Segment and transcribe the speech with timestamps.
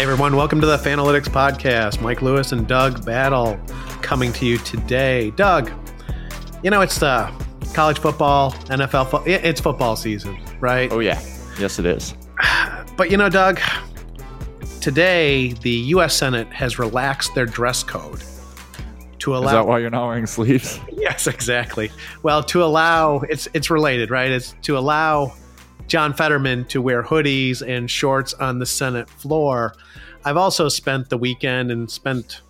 [0.00, 2.00] Hey everyone, welcome to the Fanalytics Podcast.
[2.00, 3.60] Mike Lewis and Doug Battle
[4.00, 5.30] coming to you today.
[5.32, 5.70] Doug,
[6.62, 7.30] you know, it's the
[7.74, 10.90] college football, NFL, fo- it's football season, right?
[10.90, 11.20] Oh, yeah.
[11.58, 12.14] Yes, it is.
[12.96, 13.60] But you know, Doug,
[14.80, 16.16] today the U.S.
[16.16, 18.22] Senate has relaxed their dress code
[19.18, 19.48] to allow.
[19.48, 20.80] Is that why you're not wearing sleeves?
[20.92, 21.92] Yes, exactly.
[22.22, 24.30] Well, to allow it's it's related, right?
[24.30, 25.34] It's to allow
[25.86, 29.74] John Fetterman to wear hoodies and shorts on the Senate floor.
[30.24, 32.40] I've also spent the weekend and spent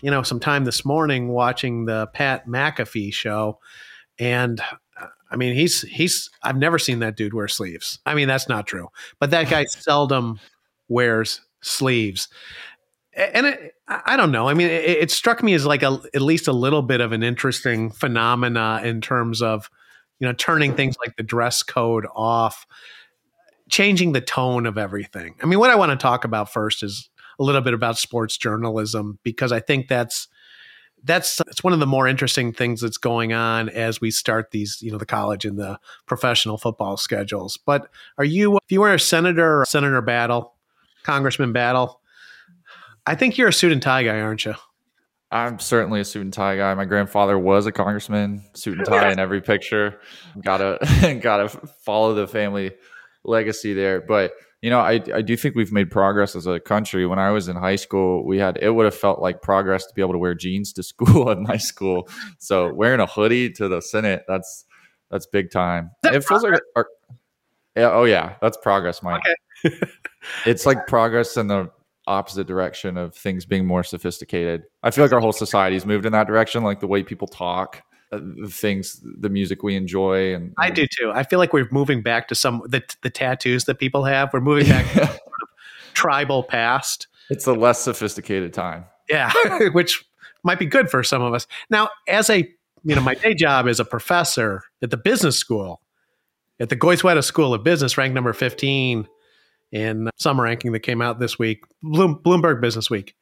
[0.00, 3.58] you know some time this morning watching the Pat McAfee show,
[4.18, 4.60] and
[5.00, 7.98] uh, I mean he's he's I've never seen that dude wear sleeves.
[8.04, 8.88] I mean that's not true,
[9.18, 10.40] but that guy seldom
[10.88, 12.28] wears sleeves
[13.16, 14.48] and it, I don't know.
[14.48, 17.12] I mean, it, it, struck me as like a at least a little bit of
[17.12, 19.70] an interesting phenomena in terms of
[20.24, 22.66] you know turning things like the dress code off,
[23.68, 25.34] changing the tone of everything.
[25.42, 28.38] I mean, what I want to talk about first is a little bit about sports
[28.38, 30.28] journalism because I think that's
[31.02, 34.80] that's it's one of the more interesting things that's going on as we start these
[34.80, 37.58] you know the college and the professional football schedules.
[37.58, 40.54] But are you if you were a senator, Senator Battle,
[41.02, 42.00] Congressman Battle?
[43.06, 44.54] I think you're a suit and tie guy, aren't you?
[45.34, 46.72] I'm certainly a suit and tie guy.
[46.74, 49.98] My grandfather was a congressman, suit and tie in every picture.
[50.40, 50.78] Gotta
[51.20, 52.70] gotta follow the family
[53.24, 54.00] legacy there.
[54.00, 54.32] But
[54.62, 57.04] you know, I I do think we've made progress as a country.
[57.04, 59.92] When I was in high school, we had it would have felt like progress to
[59.92, 62.08] be able to wear jeans to school at my school.
[62.38, 64.64] So wearing a hoodie to the Senate, that's
[65.10, 65.90] that's big time.
[66.04, 66.86] It feels like our,
[67.76, 69.20] yeah, oh yeah, that's progress, Mike.
[69.64, 69.76] Okay.
[70.46, 71.70] it's like progress in the
[72.06, 74.64] opposite direction of things being more sophisticated.
[74.82, 77.82] I feel like our whole society's moved in that direction, like the way people talk,
[78.12, 81.10] uh, the things, the music we enjoy, and, and I do too.
[81.14, 84.32] I feel like we're moving back to some the the tattoos that people have.
[84.32, 85.18] We're moving back to sort of
[85.94, 87.08] tribal past.
[87.30, 88.84] It's a less sophisticated time.
[89.08, 89.32] Yeah,
[89.72, 90.04] which
[90.42, 91.46] might be good for some of us.
[91.70, 92.48] Now, as a
[92.84, 95.80] you know, my day job is a professor at the business school
[96.60, 99.08] at the Goizueta School of Business, ranked number fifteen
[99.72, 103.14] in some ranking that came out this week, Bloom, Bloomberg Business Week.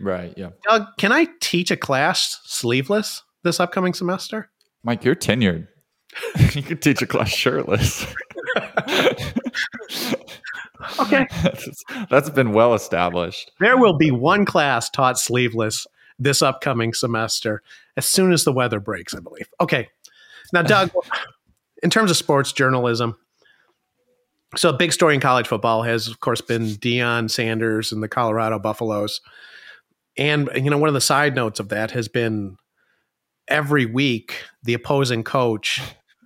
[0.00, 0.32] Right.
[0.36, 0.50] Yeah.
[0.68, 4.50] Doug, can I teach a class sleeveless this upcoming semester?
[4.84, 5.66] Mike, you're tenured.
[6.54, 8.06] you can teach a class shirtless.
[11.00, 11.26] okay.
[11.42, 13.50] That's, that's been well established.
[13.60, 15.86] There will be one class taught sleeveless
[16.18, 17.62] this upcoming semester
[17.96, 19.48] as soon as the weather breaks, I believe.
[19.60, 19.88] Okay.
[20.52, 20.90] Now, Doug,
[21.82, 23.16] in terms of sports journalism,
[24.56, 28.08] so a big story in college football has, of course, been Deion Sanders and the
[28.08, 29.20] Colorado Buffaloes.
[30.16, 32.56] And, you know, one of the side notes of that has been
[33.46, 35.80] every week the opposing coach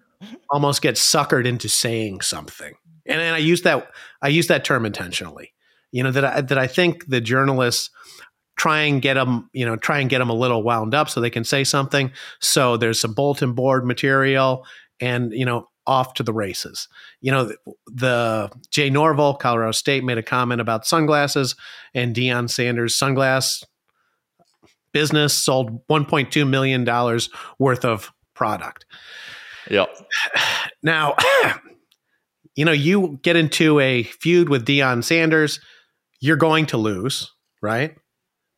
[0.51, 2.75] almost gets suckered into saying something.
[3.07, 3.91] And, and I use that
[4.23, 5.53] I use that term intentionally.
[5.91, 7.91] You know that I, that I think the journalists
[8.57, 11.21] try and get them, you know, try and get them a little wound up so
[11.21, 12.13] they can say something.
[12.41, 14.65] So there's some bulletin board material,
[15.01, 16.89] and you know, off to the races.
[17.21, 17.57] You know, the,
[17.87, 21.57] the Jay Norvell, Colorado State, made a comment about sunglasses,
[21.95, 23.65] and Deion Sanders' sunglass
[24.93, 28.87] business sold 1.2 million dollars worth of product.
[29.71, 29.89] Yep.
[30.85, 31.15] Now,
[32.57, 35.61] you know, you get into a feud with Deion Sanders,
[36.21, 37.97] you're going to lose, right?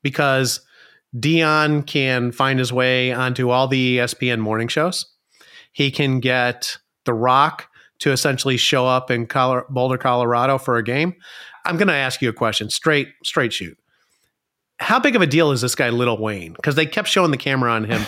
[0.02, 0.60] Because
[1.14, 5.04] Deion can find his way onto all the ESPN morning shows.
[5.72, 7.68] He can get the Rock
[8.00, 11.14] to essentially show up in Boulder, Colorado for a game.
[11.64, 13.76] I'm going to ask you a question, straight straight shoot.
[14.78, 16.52] How big of a deal is this guy, Lil Wayne?
[16.52, 18.02] Because they kept showing the camera on him.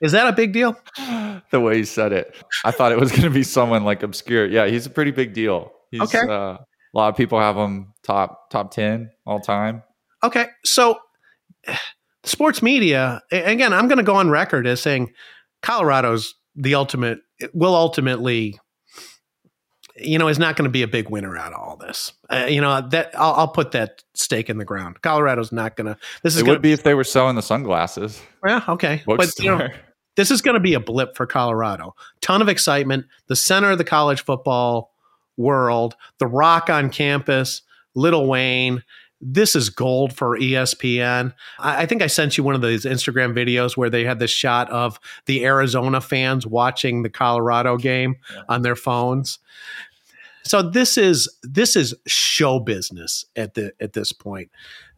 [0.00, 0.76] Is that a big deal?
[1.50, 4.46] the way he said it, I thought it was going to be someone like obscure.
[4.46, 5.72] Yeah, he's a pretty big deal.
[5.90, 6.20] He's, okay.
[6.20, 6.58] Uh,
[6.94, 9.82] a lot of people have him top top ten all time.
[10.24, 10.98] Okay, so
[12.24, 13.72] sports media again.
[13.72, 15.12] I'm going to go on record as saying
[15.62, 17.20] Colorado's the ultimate
[17.52, 18.58] will ultimately
[19.96, 22.12] you know is not going to be a big winner out of all this.
[22.30, 25.02] Uh, you know that I'll, I'll, put that stake in the ground.
[25.02, 27.42] Colorado's not going to this is it gonna, would be if they were selling the
[27.42, 28.20] sunglasses.
[28.46, 29.68] Yeah okay but you know
[30.16, 31.94] this is going to be a blip for colorado.
[32.20, 34.92] Ton of excitement the center of the college football
[35.36, 37.62] world the rock on campus
[37.94, 38.82] lil wayne
[39.22, 41.32] this is gold for ESPN.
[41.60, 44.32] I, I, think I sent you one of those Instagram videos where they had this
[44.32, 48.42] shot of the Arizona fans watching the Colorado game yeah.
[48.48, 49.38] on their phones.
[50.42, 54.50] So this is this is show business at the at this point.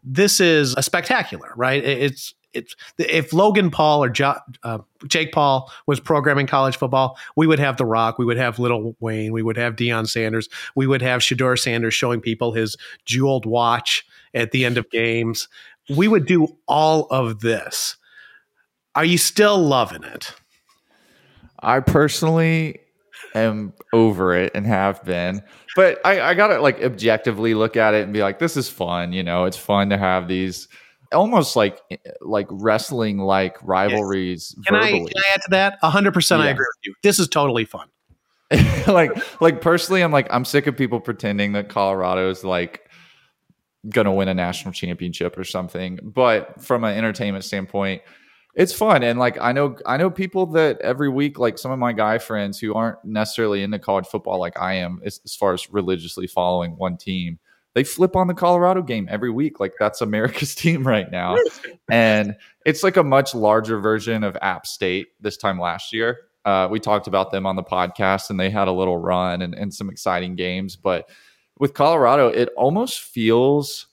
[0.02, 1.84] This is a spectacular, right?
[1.84, 7.46] It's it's if Logan Paul or jo, uh, Jake Paul was programming college football, we
[7.46, 10.86] would have The Rock, we would have Lil Wayne, we would have Deion Sanders, we
[10.86, 15.48] would have Shedeur Sanders showing people his jeweled watch at the end of games.
[15.94, 17.96] We would do all of this.
[18.94, 20.32] Are you still loving it?
[21.60, 22.80] I personally
[23.34, 25.42] am over it and have been.
[25.76, 29.12] But I, I gotta like objectively look at it and be like, this is fun.
[29.12, 30.68] You know, it's fun to have these
[31.12, 31.80] almost like
[32.20, 34.54] like wrestling like rivalries.
[34.66, 35.78] Can I, can I add to that?
[35.82, 36.94] hundred percent, I agree with you.
[37.02, 37.88] This is totally fun.
[38.86, 39.10] like
[39.40, 42.83] like personally, I'm like I'm sick of people pretending that Colorado is like
[43.88, 45.98] gonna win a national championship or something.
[46.02, 48.02] But from an entertainment standpoint,
[48.54, 49.02] it's fun.
[49.02, 52.18] And like i know i know people that every week like some of my guy
[52.18, 56.26] friends who aren't necessarily into college football like i am as, as, far as religiously
[56.26, 57.38] following one team
[57.74, 59.60] they flip on the colorado game every week.
[59.60, 61.36] Like that's america's team right now.
[61.90, 66.20] And it's like a much larger version of app state this time last year.
[66.46, 69.54] Uh, we talked about them on the podcast and they had a little run and,
[69.54, 70.76] and some exciting games.
[70.76, 71.10] But
[71.58, 73.86] with colorado it almost feels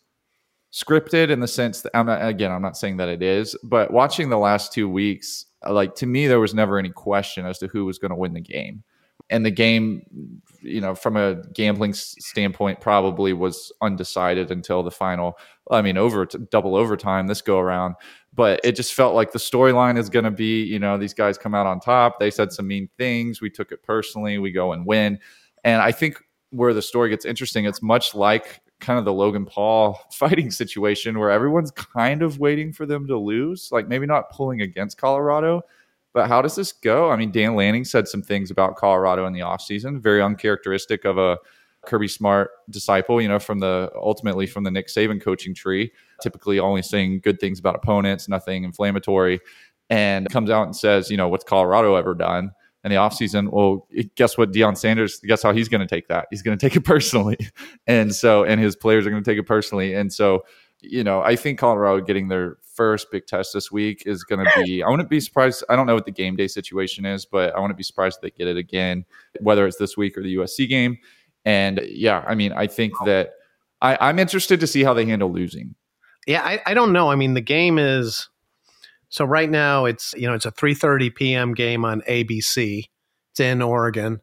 [0.72, 3.92] scripted in the sense that I'm not, again, I'm not saying that it is, but
[3.92, 7.68] watching the last two weeks, like to me, there was never any question as to
[7.68, 8.84] who was going to win the game.
[9.30, 10.02] And the game,
[10.62, 15.38] you know, from a gambling standpoint, probably was undecided until the final.
[15.70, 17.96] I mean, over double overtime this go around,
[18.34, 21.38] but it just felt like the storyline is going to be, you know, these guys
[21.38, 22.20] come out on top.
[22.20, 23.42] They said some mean things.
[23.42, 24.38] We took it personally.
[24.38, 25.20] We go and win.
[25.64, 29.46] And I think where the story gets interesting, it's much like kind of the Logan
[29.46, 34.30] Paul fighting situation where everyone's kind of waiting for them to lose, like maybe not
[34.32, 35.62] pulling against Colorado.
[36.14, 37.10] But how does this go?
[37.10, 41.18] I mean, Dan Lanning said some things about Colorado in the offseason, very uncharacteristic of
[41.18, 41.38] a
[41.86, 46.60] Kirby Smart disciple, you know, from the ultimately from the Nick Saban coaching tree, typically
[46.60, 49.40] only saying good things about opponents, nothing inflammatory,
[49.90, 52.52] and comes out and says, you know, what's Colorado ever done?
[52.84, 54.52] In the offseason, well, guess what?
[54.52, 56.28] Deion Sanders, guess how he's going to take that?
[56.32, 57.38] He's going to take it personally.
[57.88, 59.94] And so, and his players are going to take it personally.
[59.94, 60.46] And so,
[60.80, 64.64] you know, I think Colorado getting their first big test this week is going to
[64.64, 65.64] be, I wouldn't be surprised.
[65.70, 68.22] I don't know what the game day situation is, but I wouldn't be surprised if
[68.22, 69.06] they get it again,
[69.42, 70.98] whether it's this week or the USC game.
[71.44, 73.32] And yeah, I mean, I think that
[73.82, 75.76] I, I'm interested to see how they handle losing.
[76.28, 77.10] Yeah, I, I don't know.
[77.10, 78.30] I mean, the game is
[79.12, 81.54] so right now it's you know it's a 3:30 p.m.
[81.54, 82.86] game on ABC.
[83.32, 84.22] It's in Oregon.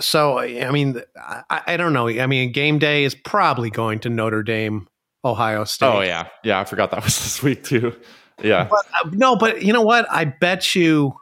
[0.00, 2.08] So I mean I, I, don't know.
[2.08, 4.88] I mean game day is probably going to Notre Dame,
[5.24, 5.86] Ohio State.
[5.86, 6.60] Oh yeah, yeah.
[6.60, 7.96] I forgot that was this week too.
[8.42, 8.68] Yeah.
[8.68, 10.06] But, uh, no, but you know what?
[10.10, 11.14] I bet you.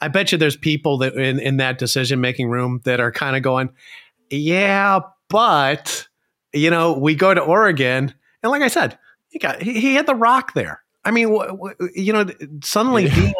[0.00, 3.36] I bet you there's people that in, in that decision making room that are kind
[3.36, 3.70] of going,
[4.28, 5.00] yeah,
[5.30, 6.06] but
[6.52, 8.12] you know, we go to Oregon,
[8.42, 8.98] and like I said,
[9.28, 10.82] he got he, he had the rock there.
[11.04, 11.28] I mean,
[11.94, 12.26] you know,
[12.62, 13.10] suddenly yeah.
[13.10, 13.32] Deion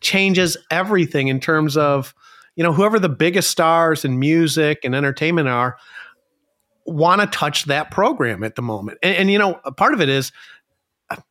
[0.00, 2.14] changes everything in terms of,
[2.56, 5.76] you know, whoever the biggest stars in music and entertainment are
[6.86, 8.98] want to touch that program at the moment.
[9.02, 10.32] And, and, you know, part of it is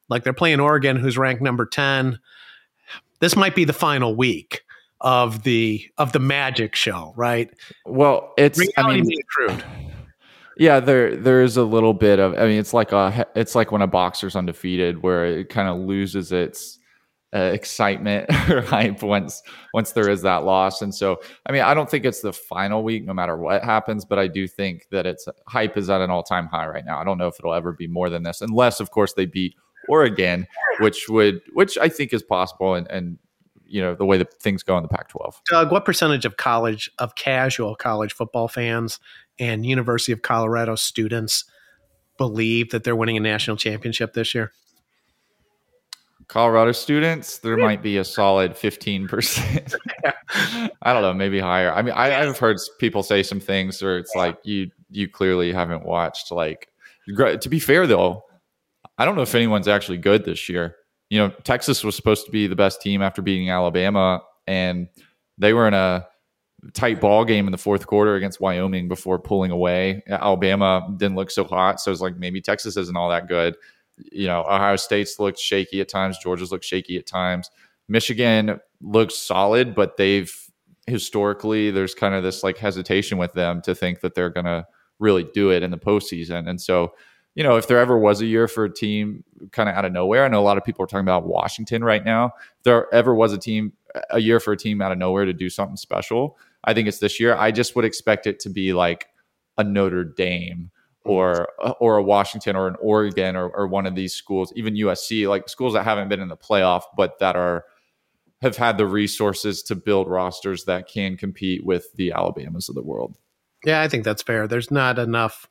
[0.09, 2.19] like they're playing Oregon, who's ranked number 10.
[3.19, 4.61] This might be the final week
[5.01, 7.49] of the of the magic show, right?
[7.85, 9.63] Well, it's Reality I mean, crude.
[10.59, 12.33] Yeah, there there is a little bit of.
[12.37, 15.77] I mean, it's like a it's like when a boxer's undefeated, where it kind of
[15.87, 16.79] loses its
[17.33, 19.41] uh, excitement or hype once
[19.73, 20.81] once there is that loss.
[20.81, 24.03] And so, I mean, I don't think it's the final week, no matter what happens,
[24.03, 26.99] but I do think that its hype is at an all time high right now.
[26.99, 29.55] I don't know if it'll ever be more than this, unless, of course, they beat
[29.87, 30.45] Oregon,
[30.79, 33.17] which would which I think is possible, and and
[33.65, 35.35] you know the way that things go in the Pac-12.
[35.49, 38.99] Doug, what percentage of college of casual college football fans
[39.39, 41.45] and University of Colorado students
[42.17, 44.51] believe that they're winning a national championship this year?
[46.27, 47.63] Colorado students, there hmm.
[47.63, 49.75] might be a solid 15%.
[50.81, 51.73] I don't know, maybe higher.
[51.73, 55.51] I mean, I, have heard people say some things where it's like you you clearly
[55.51, 56.67] haven't watched like
[57.07, 58.23] to be fair though,
[58.99, 60.75] I don't know if anyone's actually good this year.
[61.09, 64.87] You know, Texas was supposed to be the best team after beating Alabama and
[65.39, 66.05] they were in a
[66.73, 70.03] tight ball game in the fourth quarter against Wyoming before pulling away.
[70.07, 73.55] Alabama didn't look so hot, so it's like maybe Texas isn't all that good.
[74.11, 76.17] You know, Ohio State's looked shaky at times.
[76.17, 77.49] Georgia's looked shaky at times.
[77.87, 80.33] Michigan looks solid, but they've
[80.87, 84.65] historically there's kind of this like hesitation with them to think that they're to
[84.99, 86.49] really do it in the postseason.
[86.49, 86.93] And so,
[87.35, 89.91] you know, if there ever was a year for a team kind of out of
[89.91, 92.33] nowhere, I know a lot of people are talking about Washington right now.
[92.57, 93.73] If there ever was a team,
[94.09, 96.99] a year for a team out of nowhere to do something special, I think it's
[96.99, 97.35] this year.
[97.35, 99.07] I just would expect it to be like
[99.57, 100.71] a Notre Dame
[101.05, 101.47] or
[101.79, 105.47] or a Washington or an Oregon or, or one of these schools, even USC, like
[105.49, 107.65] schools that haven't been in the playoff, but that are
[108.41, 112.81] have had the resources to build rosters that can compete with the Alabamas of the
[112.83, 113.17] world.
[113.65, 114.47] Yeah, I think that's fair.
[114.47, 115.47] There's not enough.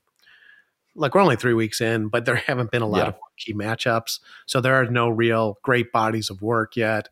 [0.95, 3.09] Like we're only three weeks in, but there haven't been a lot Yeah.
[3.09, 7.09] of key matchups, so there are no real great bodies of work yet.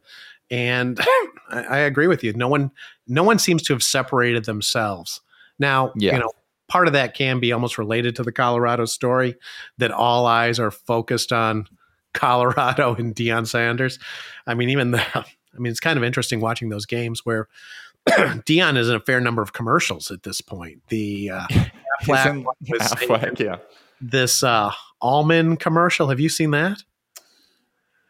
[0.51, 0.99] And
[1.51, 2.33] I, I agree with you.
[2.33, 2.71] No one,
[3.07, 5.21] no one seems to have separated themselves.
[5.59, 6.15] Now, Yeah.
[6.15, 6.31] you know,
[6.69, 9.37] part of that can be almost related to the Colorado story
[9.79, 11.67] that all eyes are focused on
[12.15, 13.99] Colorado and Deion Sanders.
[14.47, 17.49] I mean, even the, I mean, it's kind of interesting watching those games where
[18.09, 20.83] Deion is in a fair number of commercials at this point.
[20.89, 23.57] The uh, in- Aflac, yeah.
[24.01, 24.71] this uh,
[25.01, 26.09] almond commercial.
[26.09, 26.83] Have you seen that?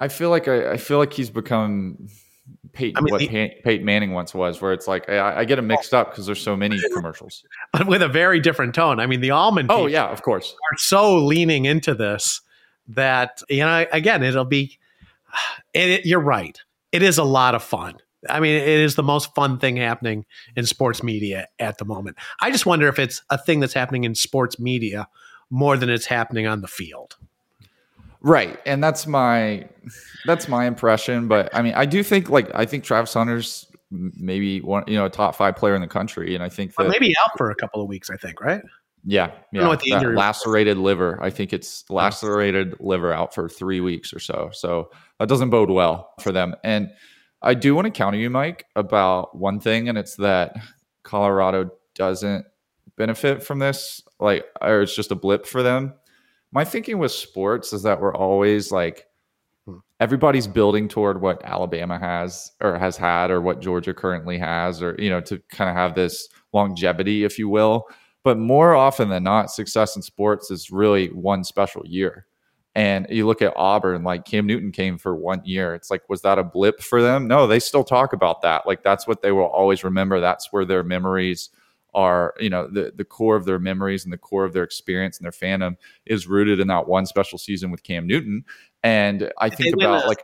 [0.00, 2.08] I feel like I, I feel like he's become
[2.72, 5.44] Peyton, I mean, what the- Pey- Peyton Manning once was, where it's like I, I
[5.44, 7.42] get them mixed up because there's so many commercials.
[7.72, 9.00] But with a very different tone.
[9.00, 10.54] I mean, the almond Oh yeah, of course.
[10.72, 12.40] are so leaning into this
[12.88, 13.86] that you know.
[13.92, 14.78] Again, it'll be.
[15.74, 16.58] It, it- you're right.
[16.92, 17.96] It is a lot of fun.
[18.28, 20.24] I mean, it is the most fun thing happening
[20.56, 22.16] in sports media at the moment.
[22.40, 25.06] I just wonder if it's a thing that's happening in sports media
[25.50, 27.16] more than it's happening on the field.
[28.26, 29.68] Right, and that's my
[30.24, 31.28] that's my impression.
[31.28, 35.04] But I mean, I do think like I think Travis Hunter's maybe one you know
[35.04, 37.54] a top five player in the country, and I think that maybe out for a
[37.54, 38.10] couple of weeks.
[38.10, 38.62] I think right.
[39.04, 40.18] yeah, know yeah, what the that injury was.
[40.18, 41.22] lacerated liver.
[41.22, 41.94] I think it's oh.
[41.94, 44.50] lacerated liver out for three weeks or so.
[44.52, 44.90] So
[45.20, 46.56] that doesn't bode well for them.
[46.64, 46.90] And
[47.42, 50.56] I do want to counter you, Mike, about one thing, and it's that
[51.04, 52.44] Colorado doesn't
[52.96, 55.94] benefit from this, like, or it's just a blip for them.
[56.52, 59.06] My thinking with sports is that we're always like,
[59.66, 59.78] Hmm.
[59.98, 64.94] everybody's building toward what Alabama has or has had, or what Georgia currently has, or,
[64.96, 67.88] you know, to kind of have this longevity, if you will.
[68.22, 72.26] But more often than not, success in sports is really one special year.
[72.76, 75.74] And you look at Auburn, like Cam Newton came for one year.
[75.74, 77.26] It's like, was that a blip for them?
[77.26, 78.66] No, they still talk about that.
[78.66, 80.20] Like that's what they will always remember.
[80.20, 81.50] That's where their memories
[81.96, 85.18] are, you know, the, the core of their memories and the core of their experience
[85.18, 88.44] and their fandom is rooted in that one special season with Cam Newton.
[88.84, 90.22] And I Did think about a- like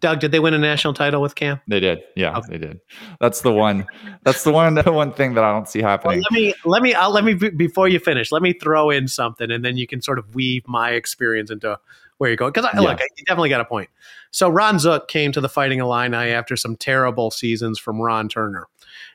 [0.00, 1.60] Doug, did they win a national title with Cam?
[1.68, 2.02] they did.
[2.16, 2.48] Yeah, Okay.
[2.50, 2.80] they did.
[3.20, 3.86] That's the one.
[4.24, 4.74] That's the one.
[4.74, 6.22] The one thing that I don't see Well, happening.
[6.22, 8.32] let me let me I'll, let me before you finish.
[8.32, 11.78] Let me throw in something, and then you can sort of weave my experience into
[12.18, 12.50] where you go.
[12.50, 12.80] Because Yeah.
[12.80, 13.90] look, you definitely got a point.
[14.32, 18.66] So Ron Zook came to the Fighting Illini after some terrible seasons from Ron Turner,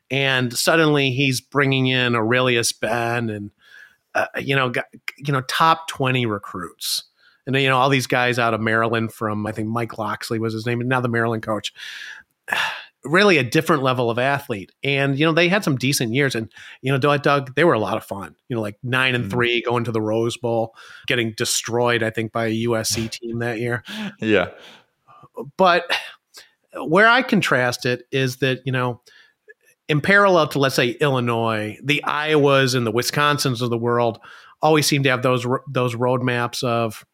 [0.09, 3.51] and suddenly he's bringing in Arrelious Benn and
[4.15, 4.85] uh, you know got,
[5.17, 7.03] you know top twenty recruits.
[7.45, 10.53] And you know all these guys out of Maryland from I think Mike Locksley was
[10.53, 11.73] his name, and now the Maryland coach.
[13.03, 16.51] Really a different level of athlete, and you know they had some decent years, and
[16.81, 18.35] you know, Doug, they were a lot of fun.
[18.49, 19.29] You know, like nine and Mhm.
[19.29, 23.59] three, going to the Rose Bowl, getting destroyed, I think, by a USC team that
[23.59, 23.83] year.
[24.19, 24.49] yeah.
[25.55, 25.89] But
[26.81, 28.99] where I contrast it is that you know,
[29.89, 34.19] in parallel to let's say Illinois, the Iowas and the Wisconsins of the world
[34.61, 37.05] always seem to have those those roadmaps of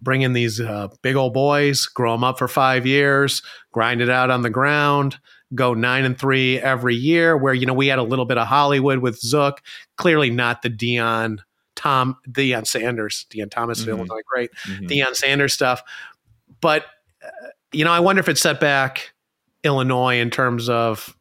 [0.00, 3.42] bring in these uh, big old boys, grow them up for five years,
[3.72, 5.18] grind it out on the ground,
[5.54, 7.36] go nine and three every year.
[7.36, 9.60] Where you know we had a little bit of Hollywood with Zook,
[9.96, 11.42] clearly not the Dion
[11.76, 13.88] Tom Deion Sanders, Dion Thomas, Mhm.
[13.88, 14.88] Illinois, great Mhm.
[14.88, 15.82] Deion Sanders stuff.
[16.60, 16.84] But
[17.24, 17.28] uh,
[17.72, 19.12] you know, I wonder if it set back
[19.64, 21.16] Illinois in terms of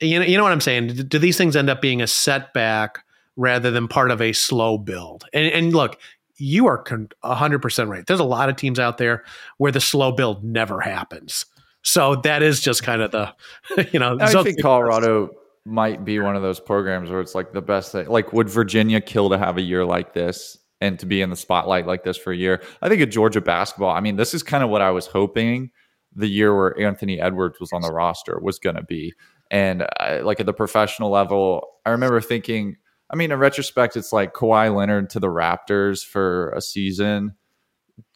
[0.00, 0.88] you know, you know what I'm saying.
[0.88, 3.04] Do, do these things end up being a setback
[3.36, 5.24] rather than part of a slow build?
[5.32, 5.98] And, and look,
[6.38, 8.06] you are con- 100% right.
[8.06, 9.24] There's a lot of teams out there
[9.58, 11.46] where the slow build never happens.
[11.82, 13.34] So that is just kind of the,
[13.92, 15.30] you know, I think Colorado
[15.64, 18.08] might be one of those programs where it's like the best thing.
[18.08, 21.36] Like, would Virginia kill to have a year like this and to be in the
[21.36, 22.62] spotlight like this for a year?
[22.82, 25.70] I think at Georgia basketball, I mean, this is kind of what I was hoping
[26.14, 29.12] the year where Anthony Edwards was on the roster was going to be.
[29.50, 32.76] And I, like at the professional level, I remember thinking,
[33.10, 37.34] I mean, in retrospect, it's like Kawhi Leonard to the Raptors for a season.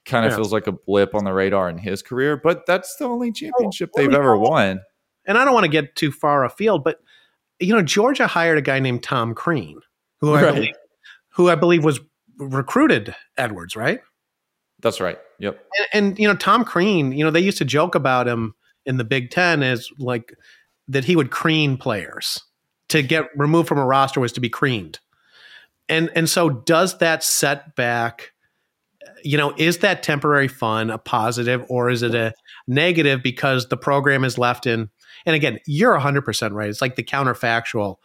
[0.04, 0.36] Kind of Yeah.
[0.36, 3.32] feels like a blip on the radar in his career, but that's the only oh,
[3.32, 4.80] championship well, they've ever won.
[5.26, 6.98] and I don't want to get too far afield, but
[7.60, 9.80] you know, Georgia hired a guy named Tom Crean,
[10.20, 10.54] who I Right.
[10.54, 10.74] believe,
[11.34, 12.00] who I believe was
[12.38, 14.00] recruited Edwards, right?
[14.80, 15.18] That's right.
[15.38, 15.62] Yep.
[15.92, 18.54] And, and you know, Tom Crean, you know, they used to joke about him
[18.86, 20.34] in the Big Ten as like
[20.90, 22.42] that he would crean players
[22.90, 24.98] to get removed from a roster was to be creamed.
[25.88, 28.32] And and so does that setback,
[29.24, 32.34] you know, is that temporary fun a positive or is it a
[32.68, 34.90] negative because the program is left in
[35.26, 36.70] and again, you're 100% right.
[36.70, 37.96] It's like the counterfactual.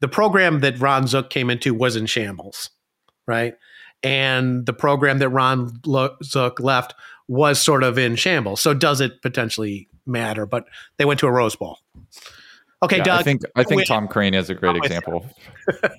[0.00, 2.70] The program that Ron Zook came into was in shambles.
[3.26, 3.54] right?
[4.02, 5.72] And the program that Ron
[6.24, 6.94] Zook left
[7.28, 8.60] was sort of in shambles.
[8.60, 10.46] So does it potentially matter?
[10.46, 10.64] But
[10.96, 11.78] they went to a Rose Bowl.
[12.82, 13.20] Okay, yeah, Doug.
[13.20, 15.26] I think I think Tom Crean is a great example.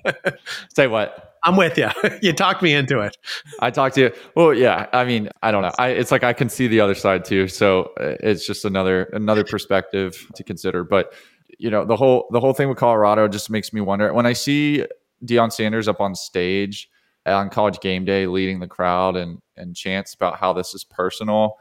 [0.74, 1.36] Say what?
[1.44, 1.88] I'm with you.
[2.22, 3.16] you talked me into it.
[3.60, 4.12] I talked to you.
[4.34, 4.88] Well, yeah.
[4.92, 5.72] I mean, I don't know.
[5.78, 7.46] I, it's like I can see the other side too.
[7.46, 10.82] So uh, it's just another another perspective to consider.
[10.82, 11.12] But
[11.58, 14.12] you know, the whole the whole thing with Colorado just makes me wonder.
[14.12, 14.84] When I see
[15.24, 16.88] Deion Sanders up on stage
[17.26, 21.58] on College Game Day, leading the crowd and and chants about how this is personal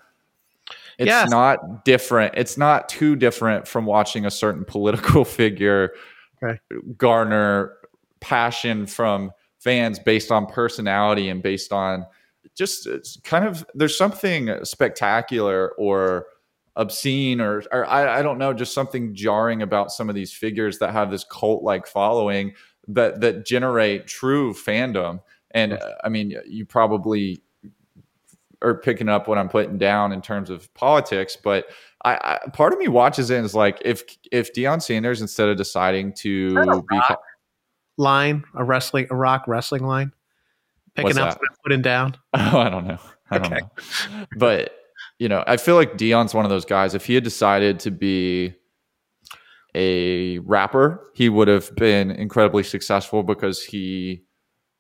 [1.02, 1.32] it's yes.
[1.32, 2.36] not different.
[2.38, 5.94] It's not too different from watching a certain political figure
[6.44, 6.60] okay.
[6.96, 7.74] garner
[8.20, 12.06] passion from fans based on personality and based on
[12.56, 12.88] just
[13.24, 16.28] kind of there's something spectacular or
[16.76, 20.78] obscene or, or I, I, don't know just something jarring about some of these figures
[20.80, 22.54] that have this cult like following
[22.90, 27.42] that that generate true fandom and uh, i mean you probably
[28.62, 31.66] or picking up what I'm putting down in terms of politics, but
[32.04, 35.50] I, I part of me watches it and is like, if if Deion Sanders instead
[35.50, 37.00] of deciding to be
[37.98, 40.12] line a wrestling a rock wrestling line,
[40.96, 42.16] picking up and putting down.
[42.34, 43.00] Oh, I don't know.
[43.30, 43.62] I don't okay.
[43.62, 44.26] know.
[44.38, 44.76] But
[45.20, 46.96] you know, I feel like Deion's one of those guys.
[46.96, 48.56] If he had decided to be
[49.76, 54.24] a rapper, he would have been incredibly successful because he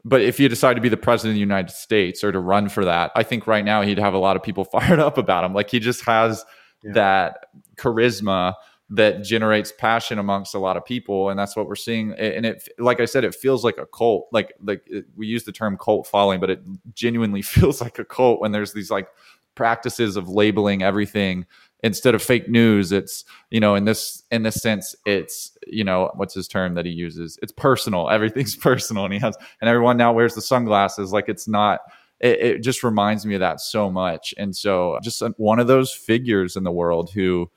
[0.03, 2.69] but if you decide to be the president of the United States or to run
[2.69, 5.43] for that, I think right now he'd have a lot of people fired up about
[5.43, 5.53] him.
[5.53, 6.43] Like he just has
[6.83, 6.93] yeah.
[6.93, 7.45] that
[7.77, 8.55] charisma
[8.93, 12.11] that generates passion amongst a lot of people, and that's what we're seeing.
[12.13, 14.27] And it, like I said, it feels like a cult.
[14.31, 16.61] Like like it, we use the term cult following, but it
[16.93, 19.07] genuinely feels like a cult when there's these like
[19.55, 21.45] practices of labeling everything
[21.83, 26.11] instead of fake news it's you know in this in this sense it's you know
[26.15, 27.37] what's his term that he uses?
[27.41, 28.09] It's personal.
[28.11, 31.11] Everything's personal and he has and everyone now wears the sunglasses.
[31.11, 31.81] Like it's not
[32.19, 34.33] it, it just reminds me of that so much.
[34.37, 37.49] And so just one of those figures in the world who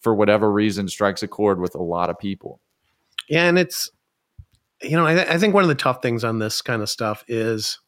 [0.00, 2.60] for whatever reason strikes a chord with a lot of people.
[3.28, 3.90] Yeah and it's
[4.82, 6.88] you know I, th- I think one of the tough things on this kind of
[6.88, 7.78] stuff is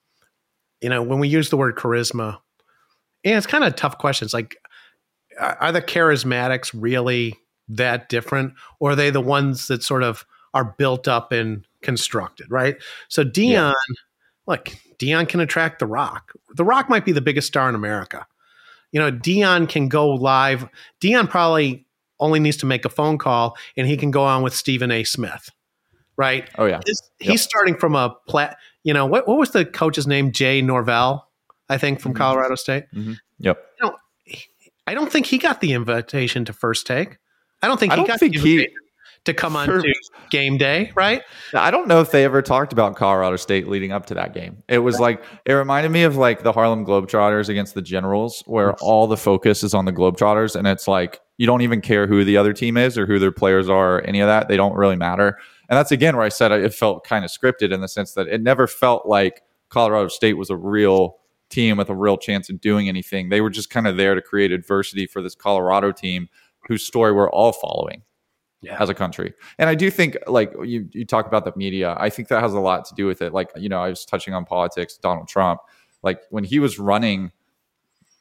[0.81, 2.39] you know when we use the word charisma
[3.25, 4.35] and it's kind of tough questions.
[4.35, 4.57] Like
[5.38, 7.34] are the charismatics really
[7.68, 12.50] that different, or are they the ones that sort of are built up and constructed,
[12.50, 12.76] right?
[13.08, 13.73] So Deion, yeah.
[14.47, 14.68] look,
[14.99, 16.32] Deion can attract The Rock.
[16.54, 18.26] The Rock might be the biggest star in America.
[18.90, 20.68] You know, Deion can go live.
[21.00, 21.86] Deion probably
[22.21, 25.04] only needs to make a phone call, and he can go on with Stephen A.
[25.04, 25.49] Smith,
[26.16, 26.49] right?
[26.58, 27.30] Oh yeah, he's, yep.
[27.30, 28.58] he's starting from a plat.
[28.84, 29.26] You know what?
[29.26, 30.30] What was the coach's name?
[30.30, 31.26] Jay Norvell,
[31.68, 32.18] I think, from mm-hmm.
[32.18, 32.84] Colorado State.
[32.95, 33.14] Mm-hmm.
[33.38, 33.64] Yep.
[33.80, 33.97] You know,
[34.86, 37.18] I don't think he got the invitation to first take.
[37.62, 39.95] I don't think he don't got think the invitation he, to come on to
[40.30, 41.23] game day, right?
[41.54, 44.62] I don't know if they ever talked about Colorado State leading up to that game.
[44.68, 48.75] It was like it reminded me of like the Harlem Globetrotters against the Generals, where
[48.75, 52.25] all the focus is on the Globetrotters, and it's like you don't even care who
[52.25, 54.49] the other team is or who their players are or any of that.
[54.49, 55.38] They don't really matter.
[55.68, 58.28] And that's again where I said it felt kind of scripted in the sense that
[58.28, 61.18] it never felt like Colorado State was a real
[61.52, 63.28] team with a real chance of doing anything.
[63.28, 66.28] They were just kind of there to create adversity for this Colorado team
[66.67, 68.02] whose story we're all following
[68.62, 68.80] yeah.
[68.80, 69.34] as a country.
[69.58, 72.54] And I do think, like you, you talk about the media, I think that has
[72.54, 73.32] a lot to do with it.
[73.32, 75.60] Like, you know, I was touching on politics, Donald Trump,
[76.02, 77.32] like when he was running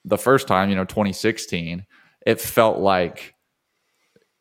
[0.05, 1.85] the first time, you know, 2016,
[2.25, 3.35] it felt like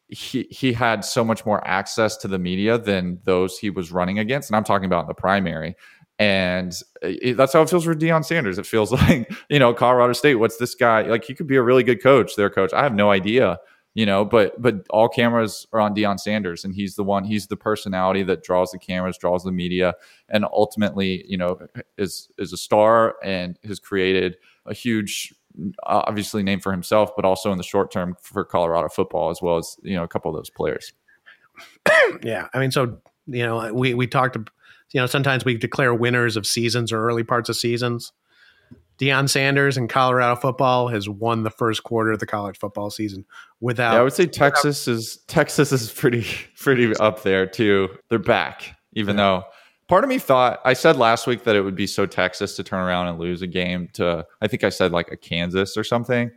[0.09, 4.19] he he had so much more access to the media than those he was running
[4.19, 4.51] against.
[4.51, 5.77] And I'm talking about in the primary.
[6.21, 8.59] And it, that's how it feels for Deion Sanders.
[8.59, 11.03] It feels like, you know, Colorado State, what's this guy?
[11.03, 12.73] Like, he could be a really good coach, their coach.
[12.73, 13.59] I have no idea,
[13.95, 17.47] you know, but but all cameras are on Deion Sanders, and he's the one, he's
[17.47, 19.95] the personality that draws the cameras, draws the media,
[20.29, 21.59] and ultimately, you know,
[21.97, 25.33] is is a star and has created a huge
[25.85, 29.57] obviously name for himself, but also in the short term for Colorado football, as well
[29.57, 30.93] as, you know, a couple of those players.
[32.23, 32.49] yeah.
[32.55, 34.37] I mean, so, you know, we, we talked
[34.93, 38.13] you know, sometimes we declare winners of seasons or early parts of seasons.
[38.99, 43.25] Deion Sanders in Colorado football has won the first quarter of the college football season
[43.61, 43.95] without.
[43.95, 46.27] Yeah, I would say Texas without, is Texas is pretty
[46.59, 47.89] pretty up there too.
[48.11, 49.23] They're back, even yeah.
[49.23, 49.45] though
[49.91, 52.63] part of me thought I said last week that it would be so Texas to
[52.63, 55.83] turn around and lose a game to I think I said like a Kansas or
[55.83, 56.31] something.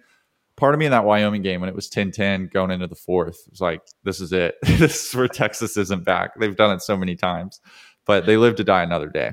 [0.55, 3.47] Part of me in that Wyoming game when it was 10-10 going into the fourth
[3.49, 4.55] was like, this is it.
[4.63, 6.39] this is where Texas isn't back.
[6.39, 7.59] They've done it so many times
[8.05, 9.31] but they live to die another day.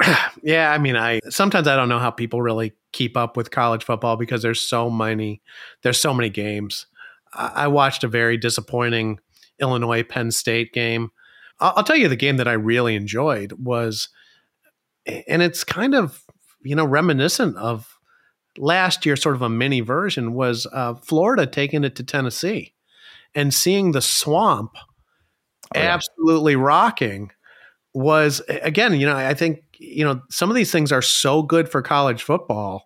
[0.42, 3.84] yeah, I mean, I sometimes I don't know how people really keep up with college
[3.84, 5.42] football because there's so many
[5.82, 6.86] there's so many games.
[7.34, 9.18] I, watched a very disappointing
[9.60, 11.10] Illinois Penn State game.
[11.60, 14.08] I'll, I'll tell you the game that I really enjoyed was
[15.06, 16.24] and it's kind of
[16.62, 17.98] you know reminiscent of
[18.58, 22.74] last year, sort of a mini version was uh, Florida taking it to Tennessee
[23.34, 24.76] and seeing the swamp
[25.74, 25.94] oh, yeah.
[25.94, 27.30] absolutely rocking
[27.94, 31.68] was again, you know, I think you know some of these things are so good
[31.68, 32.84] for college football.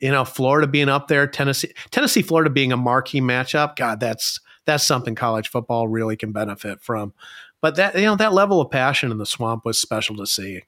[0.00, 3.76] You know, Florida being up there, Tennessee, Tennessee, Florida being a marquee matchup.
[3.76, 7.14] God, that's that's something college football really can benefit from.
[7.60, 10.62] But that you know that level of passion in the swamp was special to see.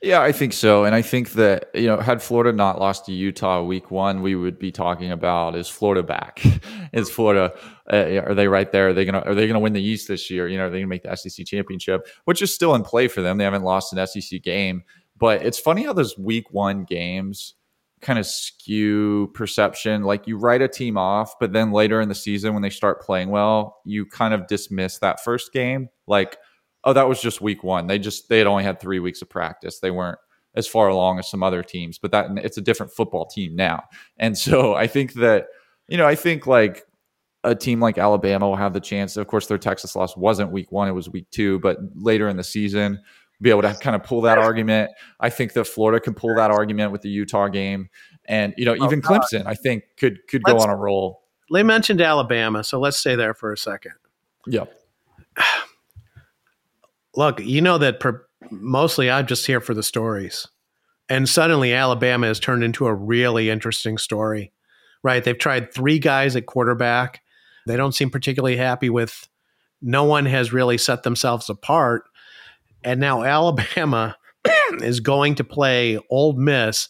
[0.00, 0.84] Yeah, I think so.
[0.84, 4.36] And I think that, you know, had Florida not lost to Utah week one, we
[4.36, 6.40] would be talking about is Florida back?
[6.92, 7.52] is Florida,
[7.92, 8.90] uh, are they right there?
[8.90, 10.46] Are they going to, are they going to win the East this year?
[10.46, 13.08] You know, are they going to make the SEC championship, which is still in play
[13.08, 13.38] for them?
[13.38, 14.84] They haven't lost an SEC game.
[15.16, 17.54] But it's funny how those week one games
[18.00, 20.04] kind of skew perception.
[20.04, 23.02] Like you write a team off, but then later in the season, when they start
[23.02, 25.88] playing well, you kind of dismiss that first game.
[26.06, 26.36] Like,
[26.84, 27.86] oh, that was just week one.
[27.86, 29.80] They just they had only had three weeks of practice.
[29.80, 30.18] They weren't
[30.54, 33.84] as far along as some other teams, but that it's a different football team now.
[34.16, 35.48] And so I think that
[35.88, 36.84] you know I think like
[37.44, 39.16] a team like Alabama will have the chance.
[39.16, 41.58] Of course, their Texas loss wasn't week one; it was week two.
[41.60, 43.00] But later in the season,
[43.40, 44.90] be able to kind of pull that argument.
[45.20, 47.88] I think that Florida can pull that argument with the Utah game,
[48.24, 51.22] and you know oh, even Clemson, I think could could go on a roll.
[51.52, 53.92] They mentioned Alabama, so let's stay there for a second.
[54.46, 54.74] Yep.
[57.18, 60.46] Look, you know that per, mostly I'm just here for the stories.
[61.08, 64.52] And suddenly Alabama has turned into a really interesting story,
[65.02, 65.24] right?
[65.24, 67.20] They've tried three guys at quarterback.
[67.66, 69.28] They don't seem particularly happy with,
[69.82, 72.04] no one has really set themselves apart.
[72.84, 74.16] And now Alabama
[74.80, 76.88] is going to play Ole Miss,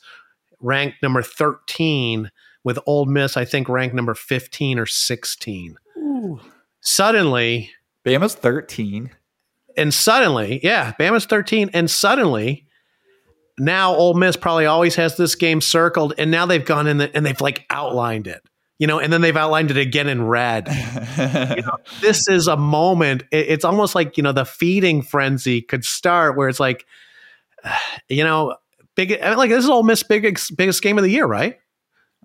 [0.61, 2.31] ranked number 13,
[2.64, 5.79] with Ole Miss, I think, ranked number 15 or 16.
[5.97, 6.38] Ooh.
[6.83, 7.71] Suddenly,
[8.05, 9.12] Bama's 13
[9.79, 12.67] and suddenly, yeah, Bama's 13, and suddenly
[13.59, 17.14] now Ole Miss probably always has this game circled, and now they've gone in the,
[17.14, 18.43] and they've like outlined it,
[18.79, 20.69] you know, and then they've outlined it again in red.
[21.19, 23.25] you know, this is a moment.
[23.31, 26.87] It, it's almost like you know the feeding frenzy could start, where it's like,
[28.09, 28.57] you know,
[28.95, 31.59] big like this is Ole Miss biggest biggest game of the year, right?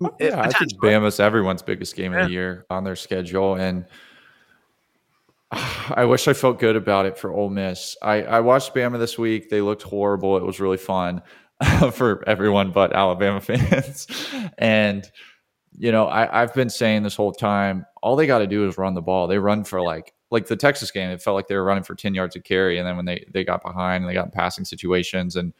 [0.02, 2.22] Oh, yeah, I think Bama's everyone's biggest game yeah.
[2.22, 3.86] of the year on their schedule, and
[5.94, 7.96] I wish I felt good about it for Ole Miss.
[8.02, 9.50] I, I watched Bama this week.
[9.50, 10.36] They looked horrible.
[10.36, 11.22] It was really fun
[11.92, 14.06] for everyone but Alabama fans.
[14.58, 15.08] and,
[15.76, 18.78] you know, I, I've been saying this whole time, all they got to do is
[18.78, 19.26] run the ball.
[19.26, 21.94] They run for like, like the Texas game, it felt like they were running for
[21.94, 22.78] 10 yards of carry.
[22.78, 25.52] And then when they, they got behind and they got in passing situations and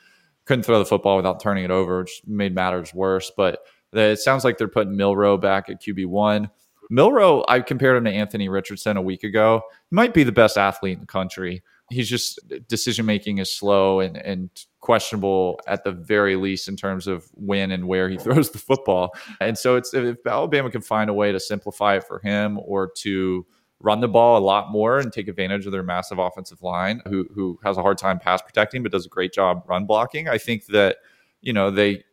[0.46, 3.30] couldn't throw the football without turning it over, which made matters worse.
[3.36, 3.60] But
[3.92, 6.50] it sounds like they're putting Milroe back at QB1.
[6.90, 9.62] Milroe, I compared him to Anthony Richardson a week ago.
[9.90, 11.62] He might be the best athlete in the country.
[11.90, 16.76] He's just uh, decision making is slow and, and questionable at the very least in
[16.76, 19.14] terms of when and where he throws the football.
[19.40, 22.90] And so it's if Alabama can find a way to simplify it for him or
[22.98, 23.46] to
[23.80, 27.28] run the ball a lot more and take advantage of their massive offensive line who
[27.34, 30.28] who has a hard time pass protecting but does a great job run blocking.
[30.28, 30.98] I think that
[31.42, 32.04] you know they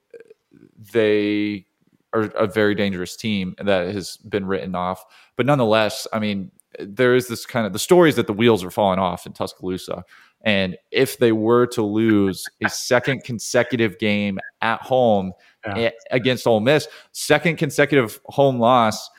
[0.92, 1.66] they
[2.14, 5.04] are a very dangerous team that has been written off.
[5.38, 8.72] But nonetheless, I mean, there is this kind of the stories that the wheels are
[8.72, 10.04] falling off in Tuscaloosa.
[10.44, 15.34] And if they were to lose a second consecutive game at home
[15.76, 15.92] yeah.
[16.10, 19.10] against Ole Miss, second consecutive home loss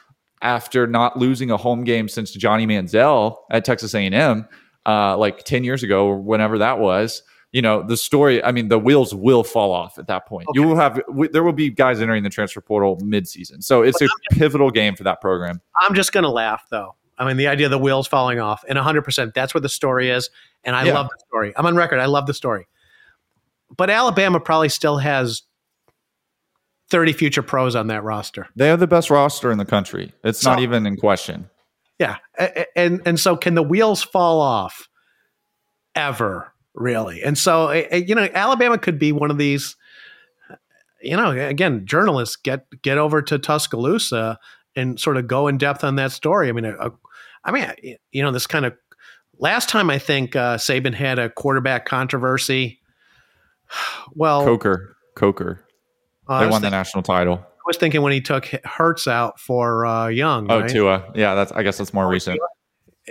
[0.43, 4.49] after not losing a home game since Johnny Manziel at Texas A&M,
[4.87, 8.69] uh, like 10 years ago or whenever that was, you know the story i mean
[8.69, 10.49] the wheels will fall off at that point.
[10.49, 10.61] Okay.
[10.61, 13.63] you will have there will be guys entering the transfer portal mid-season.
[13.63, 15.61] So it's but a pivotal game for that program.
[15.81, 16.97] I'm just going to laugh though.
[17.19, 20.11] I mean the idea of the wheels falling off and 100% that's where the story
[20.11, 20.31] is
[20.65, 20.95] and i yeah.
[20.95, 21.53] love the story.
[21.57, 22.01] I'm on record.
[22.01, 22.67] I love the story.
[23.77, 25.43] But alabama probably still has
[26.91, 28.49] 30 future pros on that roster.
[28.57, 30.13] They have the best roster in the country.
[30.25, 31.49] It's so, not even in question.
[31.99, 32.17] Yeah
[32.75, 34.89] and and so can the wheels fall off
[35.95, 37.23] ever really.
[37.23, 39.77] And so, you know, Alabama could be one of these.
[41.05, 44.39] You know, again, journalists get get over to Tuscaloosa
[44.77, 46.49] and sort of go in depth on that story.
[46.49, 46.93] I mean, a, a,
[47.45, 48.75] I mean, you know, this kind of
[49.39, 52.81] last time I think uh, Saban had a quarterback controversy.
[54.15, 55.65] Well, Coker, Coker,
[56.29, 57.39] uh, they won thinking, the national title.
[57.39, 60.51] I was thinking when he took Hurts out for uh, Young.
[60.51, 60.71] Oh, right?
[60.71, 61.11] Tua.
[61.15, 61.53] Yeah, that's.
[61.53, 62.37] I guess that's more oh, recent.
[62.37, 62.47] Tua.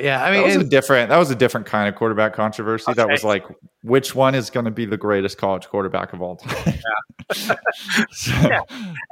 [0.02, 1.10] Yeah, I mean, that was a different.
[1.10, 2.92] That was a different kind of quarterback controversy.
[2.92, 2.96] Okay.
[2.96, 3.46] That was like,
[3.84, 6.74] which one is going to be the greatest college quarterback of all time?
[7.38, 7.56] Yeah.
[8.12, 8.34] so.
[8.34, 8.62] yeah.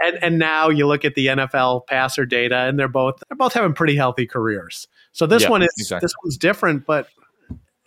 [0.03, 3.53] And and now you look at the NFL passer data, and they're both they're both
[3.53, 4.87] having pretty healthy careers.
[5.13, 6.03] So this yeah, one is exactly.
[6.03, 7.07] this one's different, but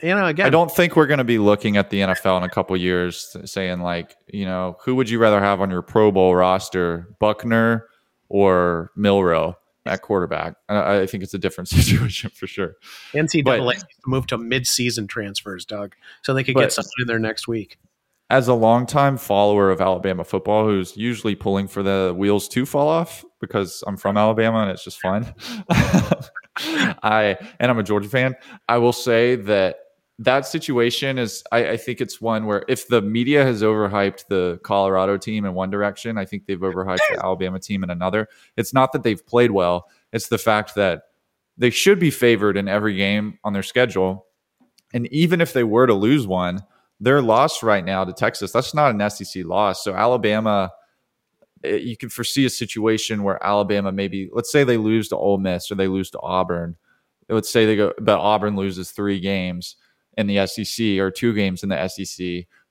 [0.02, 2.44] you know, again, I don't think we're going to be looking at the NFL in
[2.44, 6.10] a couple years saying like, you know, who would you rather have on your Pro
[6.10, 7.86] Bowl roster, Buchner
[8.30, 10.54] or Milroe at quarterback?
[10.68, 12.74] I, I think it's a different situation for sure.
[13.12, 17.48] NCAA but, moved to mid-season transfers, Doug, so they could get something in there next
[17.48, 17.78] week.
[18.30, 22.88] As a longtime follower of Alabama football, who's usually pulling for the wheels to fall
[22.88, 25.34] off because I'm from Alabama and it's just fun.
[26.56, 28.34] I and I'm a Georgia fan.
[28.68, 29.76] I will say that
[30.18, 34.60] that situation is I, I, think it's one where if the media has overhyped the
[34.62, 38.28] Colorado team in one direction, I think they've overhyped the Alabama team in another.
[38.56, 41.04] It's not that they've played well, it's the fact that
[41.56, 44.26] they should be favored in every game on their schedule.
[44.92, 46.60] And even if they were to lose one,
[47.00, 49.82] their loss right now to Texas, that's not an SEC loss.
[49.82, 50.70] So Alabama
[51.64, 55.38] eh, you can foresee a situation where Alabama maybe let's say they lose to Ole
[55.38, 56.76] Miss or they lose to Auburn.
[57.28, 59.76] Let's say they go but Auburn loses 3 games
[60.16, 62.18] in the SEC or two games in the SEC.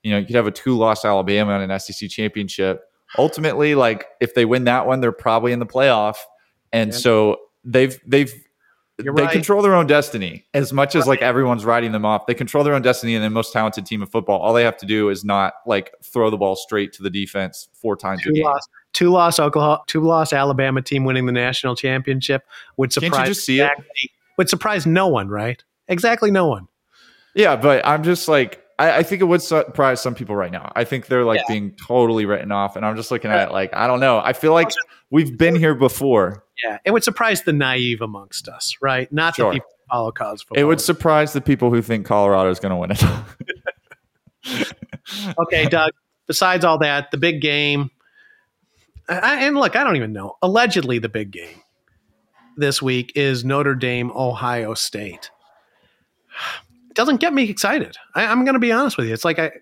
[0.02, 2.82] You know, you could have a two loss Alabama in an SEC championship.
[3.18, 6.16] Ultimately, like if they win that one, they're probably in the playoff.
[6.72, 6.98] And yeah.
[6.98, 8.32] so they've they've
[9.02, 9.32] You're they right.
[9.32, 12.26] control their own destiny as much as like everyone's writing them off.
[12.26, 14.40] They control their own destiny, and the most talented team of football.
[14.40, 17.68] All they have to do is not like throw the ball straight to the defense
[17.74, 18.44] four times two a game.
[18.44, 22.44] Loss, two loss Oklahoma, two loss Alabama team winning the national championship
[22.78, 23.10] would surprise.
[23.12, 24.10] Can't you just see exactly, it?
[24.38, 25.62] Would surprise no one, right?
[25.88, 26.68] Exactly no one.
[27.34, 30.70] Yeah, but I'm just like, I, I, think it would surprise some people right now.
[30.74, 31.54] I think they're like yeah.
[31.54, 34.18] being totally written off, and I'm just looking at it like, I don't know.
[34.18, 34.68] I feel like
[35.10, 36.44] we've been here before.
[36.62, 39.10] Yeah, it would surprise the naive amongst us, right?
[39.12, 39.50] Not sure.
[39.50, 40.62] the people who follow college football.
[40.62, 42.90] It would surprise the people who think Colorado is going to win
[44.44, 44.74] it.
[45.38, 45.92] okay, Doug.
[46.26, 47.90] Besides all that, the big game,
[49.08, 50.36] I, and look, I don't even know.
[50.40, 51.62] Allegedly, the big game
[52.56, 55.30] this week is Notre Dame, Ohio State
[56.94, 57.96] doesn't get me excited.
[58.14, 59.14] I, am going to be honest with you.
[59.14, 59.52] It's like I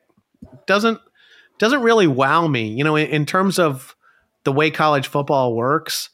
[0.67, 1.01] doesn't
[1.59, 2.69] doesn't really wow me.
[2.69, 3.95] You know, in, in terms of
[4.45, 6.11] the way college football works,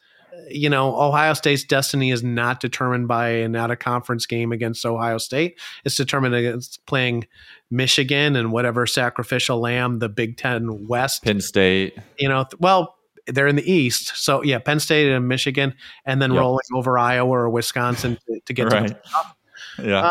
[0.48, 4.84] you know, Ohio State's destiny is not determined by an out of conference game against
[4.84, 5.58] Ohio State.
[5.84, 7.26] It's determined against playing
[7.70, 11.24] Michigan and whatever sacrificial lamb the Big Ten West.
[11.24, 11.96] Penn State.
[12.18, 14.16] You know, well, they're in the East.
[14.16, 15.74] So, yeah, Penn State and Michigan,
[16.04, 16.40] and then yep.
[16.40, 18.88] rolling over Iowa or Wisconsin to, to get right.
[18.88, 19.36] to the top.
[19.82, 20.06] Yeah.
[20.06, 20.10] Uh,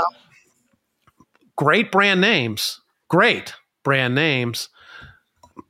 [1.56, 4.70] great brand names, great brand names,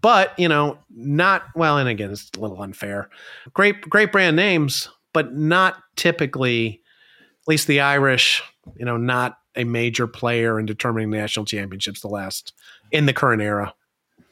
[0.01, 1.77] but you know, not well.
[1.77, 3.09] And again, it's a little unfair.
[3.53, 6.81] Great, great brand names, but not typically,
[7.41, 8.41] at least the Irish.
[8.75, 12.01] You know, not a major player in determining national championships.
[12.01, 12.53] The last
[12.91, 13.73] in the current era.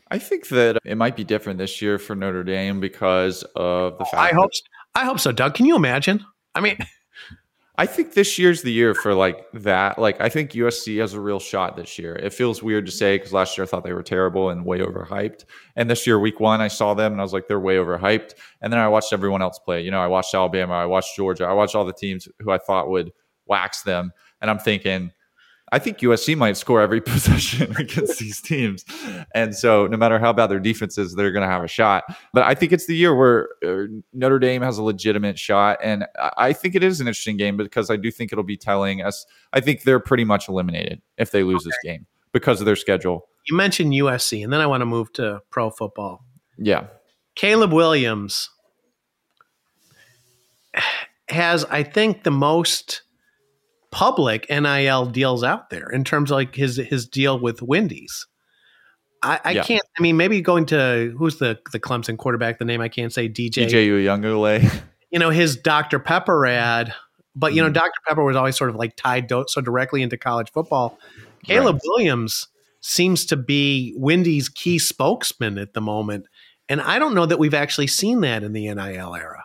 [0.09, 4.03] I think that it might be different this year for Notre Dame because of the
[4.03, 4.33] oh, fact.
[4.33, 4.51] I hope.
[4.95, 5.55] I hope so, Doug.
[5.55, 6.23] Can you imagine?
[6.53, 6.77] I mean,
[7.75, 9.97] I think this year's the year for like that.
[9.97, 12.15] Like, I think USC has a real shot this year.
[12.15, 14.79] It feels weird to say because last year I thought they were terrible and way
[14.79, 15.45] overhyped.
[15.75, 18.35] And this year, week one, I saw them and I was like, they're way overhyped.
[18.61, 19.81] And then I watched everyone else play.
[19.81, 22.59] You know, I watched Alabama, I watched Georgia, I watched all the teams who I
[22.59, 23.11] thought would
[23.47, 24.11] wax them.
[24.39, 25.11] And I'm thinking,
[25.73, 28.85] I think USC might score every possession against these teams.
[29.33, 32.03] And so, no matter how bad their defense is, they're going to have a shot.
[32.31, 35.79] But I think it's the year where uh, Notre Dame has a legitimate shot.
[35.81, 36.05] And
[36.37, 39.25] I think it is an interesting game because I do think it'll be telling us.
[39.51, 41.69] I think they're pretty much eliminated if they lose okay.
[41.69, 43.27] this game because of their schedule.
[43.47, 46.23] You mentioned USC, and then I want to move to pro football.
[46.59, 46.85] Yeah.
[47.33, 48.47] Caleb Williams
[51.29, 53.01] has, I think, the most
[53.93, 58.25] public NIL deals out there in terms of like his his deal with Wendy's.
[59.21, 59.63] I, I yeah.
[59.63, 59.85] can't.
[59.97, 62.59] I mean, maybe going to who's the the Clemson quarterback?
[62.59, 63.29] The name I can't say.
[63.29, 64.81] DJ DJ Uiagalelei.
[65.11, 66.91] You know his Dr Pepper ad,
[67.35, 67.73] but you know mm.
[67.75, 70.97] Dr Pepper was always sort of like tied do- so directly into college football.
[71.45, 71.81] Caleb right.
[71.85, 72.47] Williams
[72.81, 76.25] seems to be Wendy's key spokesman at the moment,
[76.67, 79.42] and I don't know that we've actually seen that in the NIL era.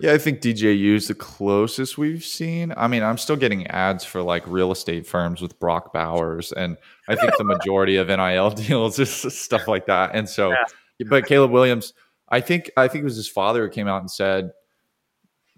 [0.00, 2.72] Yeah, I think DJU is the closest we've seen.
[2.76, 6.76] I mean, I'm still getting ads for like real estate firms with Brock Bowers, and
[7.08, 10.10] I think the majority of NIL deals is stuff like that.
[10.14, 11.06] And so, yeah.
[11.08, 11.94] but Caleb Williams,
[12.28, 14.50] I think I think it was his father who came out and said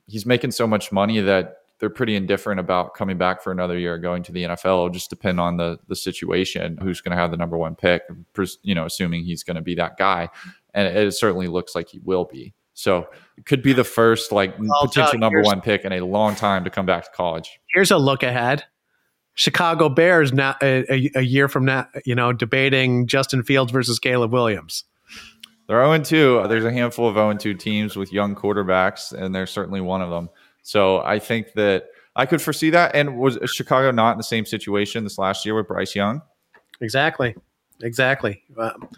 [0.06, 3.98] he's making so much money that they're pretty indifferent about coming back for another year,
[3.98, 4.64] going to the NFL.
[4.64, 8.02] It'll just depend on the the situation, who's going to have the number one pick.
[8.62, 10.28] You know, assuming he's going to be that guy,
[10.74, 12.54] and it certainly looks like he will be.
[12.78, 16.36] So it could be the first like well, potential number one pick in a long
[16.36, 17.58] time to come back to college.
[17.74, 18.64] Here's a look ahead.
[19.34, 24.32] Chicago Bears now a, a, year from now, you know, debating Justin Fields versus Caleb
[24.32, 24.84] Williams.
[25.66, 26.46] They're 0 2.
[26.48, 30.10] There's a handful of 0 2 teams with young quarterbacks, and they're certainly one of
[30.10, 30.30] them.
[30.62, 32.94] So I think that I could foresee that.
[32.94, 36.22] And was Chicago not in the same situation this last year with Bryce Young?
[36.80, 37.34] Exactly.
[37.82, 38.44] Exactly.
[38.56, 38.88] Um,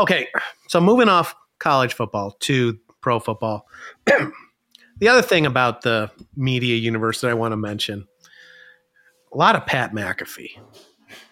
[0.00, 0.26] okay.
[0.66, 3.66] So moving off college football to pro football.
[4.06, 8.06] the other thing about the media universe that I want to mention
[9.32, 10.58] a lot of Pat McAfee.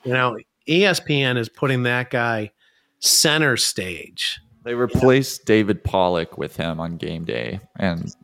[0.05, 2.53] You know, ESPN is putting that guy
[3.01, 4.41] center stage.
[4.65, 8.15] They replaced David Pollack with him on game day, and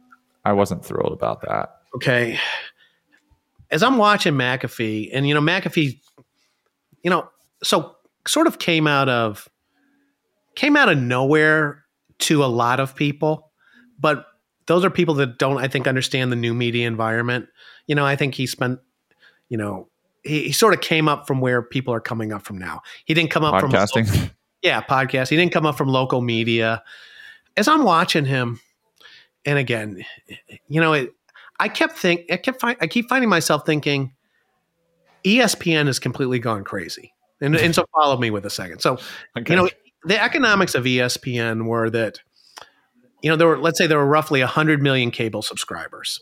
[0.44, 1.76] I wasn't thrilled about that.
[1.94, 2.38] Okay.
[3.70, 6.00] As I'm watching McAfee, and you know, McAfee,
[7.02, 7.28] you know,
[7.62, 9.48] so sort of came out of
[10.54, 11.81] came out of nowhere
[12.22, 13.50] to a lot of people,
[13.98, 14.26] but
[14.66, 17.48] those are people that don't, I think, understand the new media environment.
[17.86, 18.80] You know, I think he spent,
[19.48, 19.88] you know,
[20.22, 22.82] he, he sort of came up from where people are coming up from now.
[23.04, 24.08] He didn't come up Podcasting.
[24.08, 24.30] from
[24.62, 25.28] yeah, podcast.
[25.28, 26.82] He didn't come up from local media.
[27.56, 28.60] As I'm watching him,
[29.44, 30.04] and again,
[30.68, 31.12] you know, it,
[31.58, 34.14] I kept think I kept find, I keep finding myself thinking,
[35.24, 37.12] ESPN has completely gone crazy.
[37.40, 38.80] And, and so follow me with a second.
[38.80, 38.98] So,
[39.36, 39.52] Okay.
[39.52, 39.68] you know,
[40.04, 42.18] the economics of ESPN were that,
[43.22, 46.20] you know, there were, let's say there were roughly 100 million cable subscribers.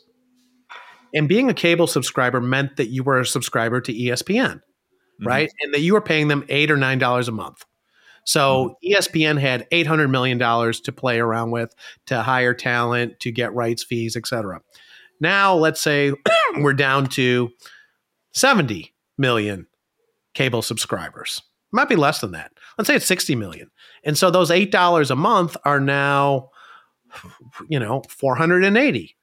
[1.14, 4.60] And being a cable subscriber meant that you were a subscriber to ESPN,
[5.20, 5.26] Mhm.
[5.26, 5.50] right?
[5.62, 7.64] And that you were paying them eight or nine dollars a month.
[8.24, 11.74] So E ESPN had $800 million to play around with,
[12.06, 14.60] to hire talent, to get rights fees, et cetera.
[15.20, 16.12] Now, let's say
[16.58, 17.50] we're down to
[18.32, 19.66] 70 million
[20.34, 21.42] cable subscribers.
[21.72, 22.52] Might be less than that.
[22.80, 23.70] Let's say it's 60 million.
[24.04, 26.48] And so those $8 a month are now,
[27.68, 29.16] you know, 480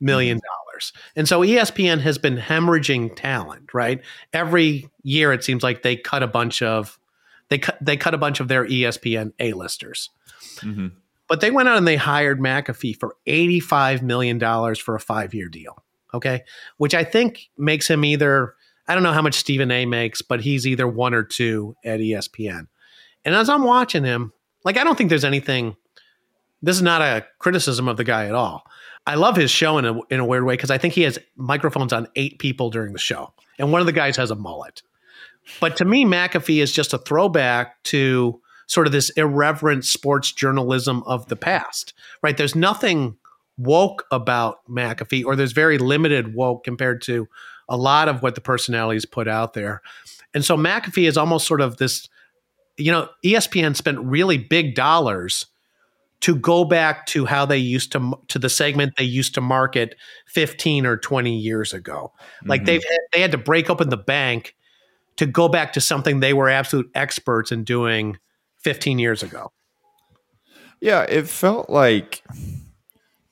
[0.00, 0.92] million dollars.
[1.16, 4.00] And so ESPN has been hemorrhaging talent, right?
[4.32, 7.00] Every year it seems like they cut a bunch of
[7.48, 10.10] they cut they cut a bunch of their ESPN A-listers.
[10.58, 10.92] Mhm.
[11.26, 14.38] But they went out and they hired McAfee for $85 million
[14.76, 15.82] for a five year deal.
[16.14, 16.44] Okay.
[16.76, 18.54] Which I think makes him either,
[18.86, 21.98] I don't know how much Stephen A makes, but he's either one or two at
[21.98, 22.68] ESPN.
[23.24, 24.32] And as I'm watching him,
[24.64, 25.76] like, I don't think there's anything,
[26.62, 28.64] this is not a criticism of the guy at all.
[29.06, 31.18] I love his show in a, in a weird way because I think he has
[31.36, 33.32] microphones on eight people during the show.
[33.58, 34.82] And one of the guys has a mullet.
[35.58, 41.02] But to me, McAfee is just a throwback to sort of this irreverent sports journalism
[41.04, 42.36] of the past, right?
[42.36, 43.16] There's nothing
[43.56, 47.26] woke about McAfee, or there's very limited woke compared to
[47.68, 49.82] a lot of what the personalities put out there.
[50.34, 52.08] And so McAfee is almost sort of this,
[52.76, 55.46] you know, ESPN spent really big dollars
[56.20, 59.94] to go back to how they used to to the segment they used to market
[60.26, 62.12] 15 or 20 years ago.
[62.44, 62.66] Like Mhm.
[62.66, 64.54] they've had, they had to break open the bank
[65.16, 68.18] to go back to something they were absolute experts in doing
[68.58, 69.52] 15 years ago.
[70.80, 72.22] Yeah, it felt like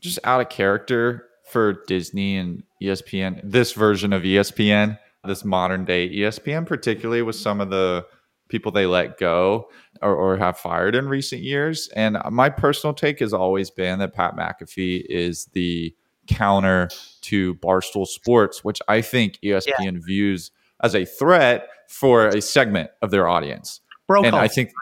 [0.01, 3.41] just out of character for Disney and ESPN.
[3.43, 8.07] This version of ESPN, this modern day ESPN, particularly with some of the
[8.49, 9.69] people they let go
[10.03, 11.89] or, or have fired in recent years.
[11.95, 15.95] And my personal take has always been that Pat McAfee is the
[16.27, 16.89] counter
[17.23, 20.51] to Barstool Sports, which I think ESPN views
[20.83, 24.73] as a threat for a segment of their audience Bro, and I think,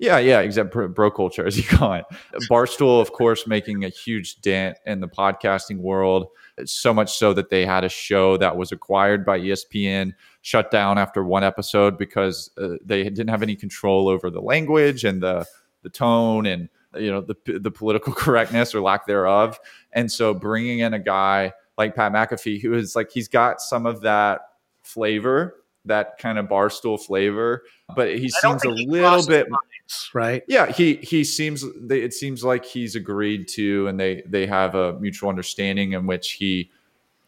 [0.00, 2.04] yeah, yeah, except bro culture, as you call it.
[2.50, 6.26] Barstool, of course, making a huge dent in the podcasting world.
[6.64, 10.96] So much so that they had a show that was acquired by ESPN, shut down
[10.96, 15.44] after one episode because uh, they didn't have any control over the language and the
[15.82, 19.58] the tone and you know the the political correctness or lack thereof.
[19.92, 23.86] And so, bringing in a guy like Pat McAfee, who is like he's got some
[23.86, 24.40] of that
[24.82, 27.62] flavor, that kind of barstool flavor,
[27.94, 29.50] but he I seems a he little bit.
[29.50, 30.42] lines, right?
[30.48, 31.64] Yeah, he he seems.
[31.80, 36.06] They, it seems like he's agreed to, and they they have a mutual understanding in
[36.06, 36.70] which he,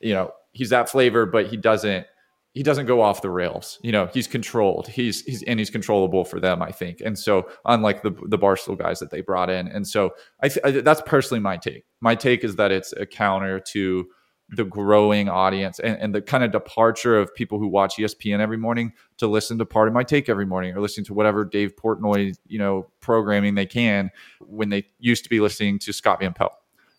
[0.00, 2.06] you know, he's that flavor, but he doesn't
[2.54, 3.78] he doesn't go off the rails.
[3.82, 4.88] You know, he's controlled.
[4.88, 7.00] He's he's and he's controllable for them, I think.
[7.00, 10.64] And so, unlike the the Barstool guys that they brought in, and so I, th-
[10.64, 11.84] I that's personally my take.
[12.00, 14.08] My take is that it's a counter to
[14.50, 18.56] the growing audience and, and the kind of departure of people who watch ESPN every
[18.56, 22.34] morning to listen to Pardon My Take every morning or listening to whatever Dave Portnoy,
[22.46, 26.52] you know, programming they can when they used to be listening to Scott Van Pelt.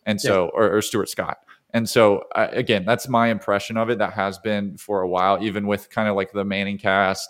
[0.06, 1.40] And so, or, or Stuart Scott.
[1.72, 4.00] And so, uh, again, that's my impression of it.
[4.00, 7.26] That has been for a while, even with kind of like the ManningCast.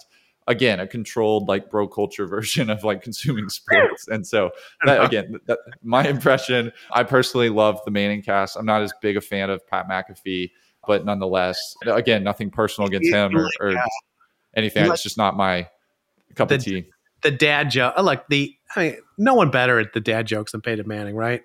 [0.50, 4.08] Again, a controlled like bro culture version of like consuming sports.
[4.10, 4.52] And so,
[4.84, 6.74] that, again, that, my impression.
[6.92, 8.58] I personally love the ManningCast.
[8.58, 10.52] I'm not as big a fan of Pat McAfee,
[10.86, 13.76] but nonetheless, again, nothing personal against him or, or
[14.56, 14.92] anything.
[14.92, 15.70] It's just not my
[16.36, 16.86] cup of tea.
[17.22, 20.54] The dad joke, uh, like the, I mean, no one better at the dad jokes
[20.54, 21.44] than Peyton Manning, right?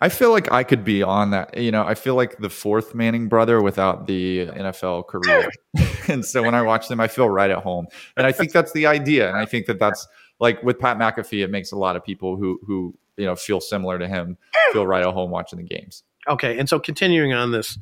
[0.00, 1.56] I feel like I could be on that.
[1.56, 5.50] You know, I feel like the fourth Manning brother without the NFL career.
[6.08, 7.86] and so when I watch them, I feel right at home.
[8.16, 9.28] And I think that's the idea.
[9.28, 10.06] And I think that that's
[10.40, 13.60] like with Pat McAfee, it makes a lot of people who who you know feel
[13.60, 14.36] similar to him
[14.72, 16.04] feel right at home watching the games.
[16.28, 17.78] Okay, and so continuing on this,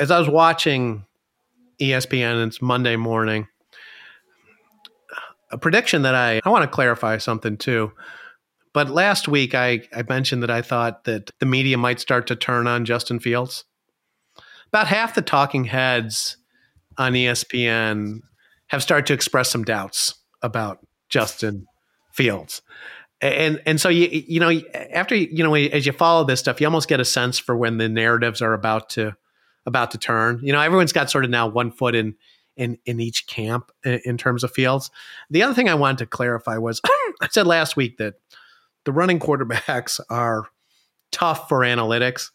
[0.00, 1.06] as I was watching
[1.80, 3.46] ESPN, it's Monday morning.
[5.50, 7.92] A prediction that I I want to clarify something too.
[8.72, 12.36] But last week I, I mentioned that I thought that the media might start to
[12.36, 13.64] turn on Justin Fields.
[14.68, 16.36] About half the talking heads
[16.96, 18.20] on ESPN
[18.68, 21.66] have started to express some doubts about Justin
[22.12, 22.62] Fields.
[23.20, 24.50] And and so you you know
[24.92, 27.78] after you know as you follow this stuff you almost get a sense for when
[27.78, 29.16] the narratives are about to
[29.66, 30.40] about to turn.
[30.42, 32.14] You know everyone's got sort of now one foot in
[32.56, 34.90] in in each camp in, in terms of Fields.
[35.30, 36.80] The other thing I wanted to clarify was
[37.20, 38.14] I said last week that
[38.88, 40.46] the running quarterbacks are
[41.12, 42.30] tough for analytics.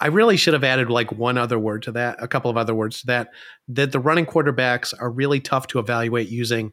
[0.00, 2.74] I really should have added like one other word to that, a couple of other
[2.74, 3.28] words to that,
[3.68, 6.72] that the running quarterbacks are really tough to evaluate using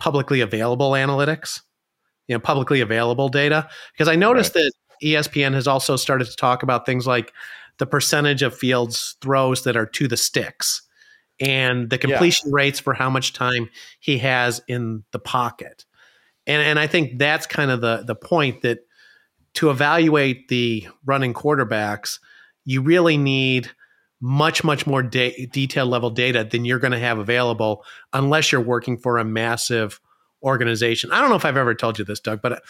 [0.00, 1.60] publicly available analytics,
[2.26, 3.68] you know, publicly available data.
[3.92, 4.64] Because I noticed right.
[5.00, 7.32] that ESPN has also started to talk about things like
[7.78, 10.82] the percentage of fields throws that are to the sticks
[11.38, 12.56] and the completion yeah.
[12.56, 13.70] rates for how much time
[14.00, 15.84] he has in the pocket.
[16.46, 18.80] And and I think that's kind of the the point that
[19.54, 22.18] to evaluate the running quarterbacks,
[22.64, 23.70] you really need
[24.20, 28.60] much much more de- detailed level data than you're going to have available unless you're
[28.60, 30.00] working for a massive
[30.42, 31.12] organization.
[31.12, 32.60] I don't know if I've ever told you this, Doug, but uh,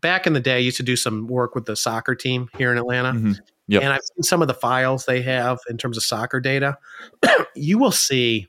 [0.00, 2.72] back in the day, I used to do some work with the soccer team here
[2.72, 3.12] in Atlanta.
[3.12, 3.32] Mm-hmm.
[3.68, 3.82] Yep.
[3.82, 6.76] And I've seen some of the files they have in terms of soccer data.
[7.54, 8.48] you will see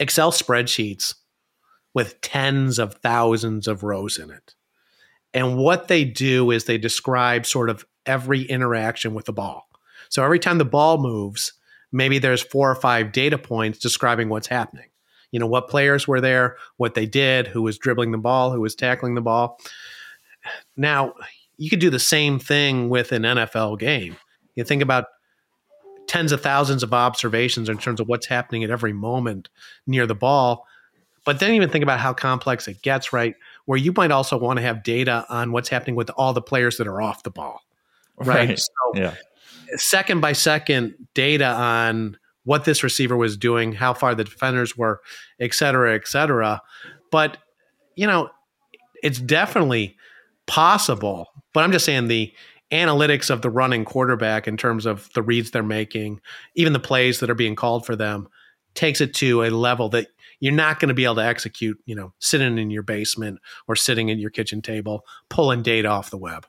[0.00, 1.14] Excel spreadsheets
[1.94, 4.54] with tens of thousands of rows in it.
[5.32, 9.68] And what they do is they describe sort of every interaction with the ball.
[10.08, 11.54] So every time the ball moves,
[11.90, 14.88] maybe there's four or five data points describing what's happening.
[15.32, 18.60] You know, what players were there, what they did, who was dribbling the ball, who
[18.60, 19.58] was tackling the ball.
[20.76, 21.14] Now,
[21.56, 24.16] you could do the same thing with an NFL game.
[24.54, 25.06] You think about
[26.06, 29.48] tens of thousands of observations in terms of what's happening at every moment
[29.86, 30.66] near the ball.
[31.24, 33.34] But then even think about how complex it gets, right?
[33.64, 36.76] Where you might also want to have data on what's happening with all the players
[36.76, 37.62] that are off the ball,
[38.18, 38.48] right?
[38.48, 38.58] right.
[38.58, 39.14] So, yeah
[39.76, 45.00] second by second data on what this receiver was doing, how far the defenders were,
[45.40, 46.60] et cetera, et cetera.
[47.10, 47.38] But,
[47.96, 48.30] you know,
[49.02, 49.96] it's definitely
[50.46, 51.28] possible.
[51.52, 52.32] But I'm just saying the
[52.70, 56.20] analytics of the running quarterback in terms of the reads they're making,
[56.54, 58.28] even the plays that are being called for them,
[58.74, 60.08] takes it to a level that
[60.40, 63.76] you're not going to be able to execute, you know, sitting in your basement or
[63.76, 66.46] sitting at your kitchen table, pulling data off the web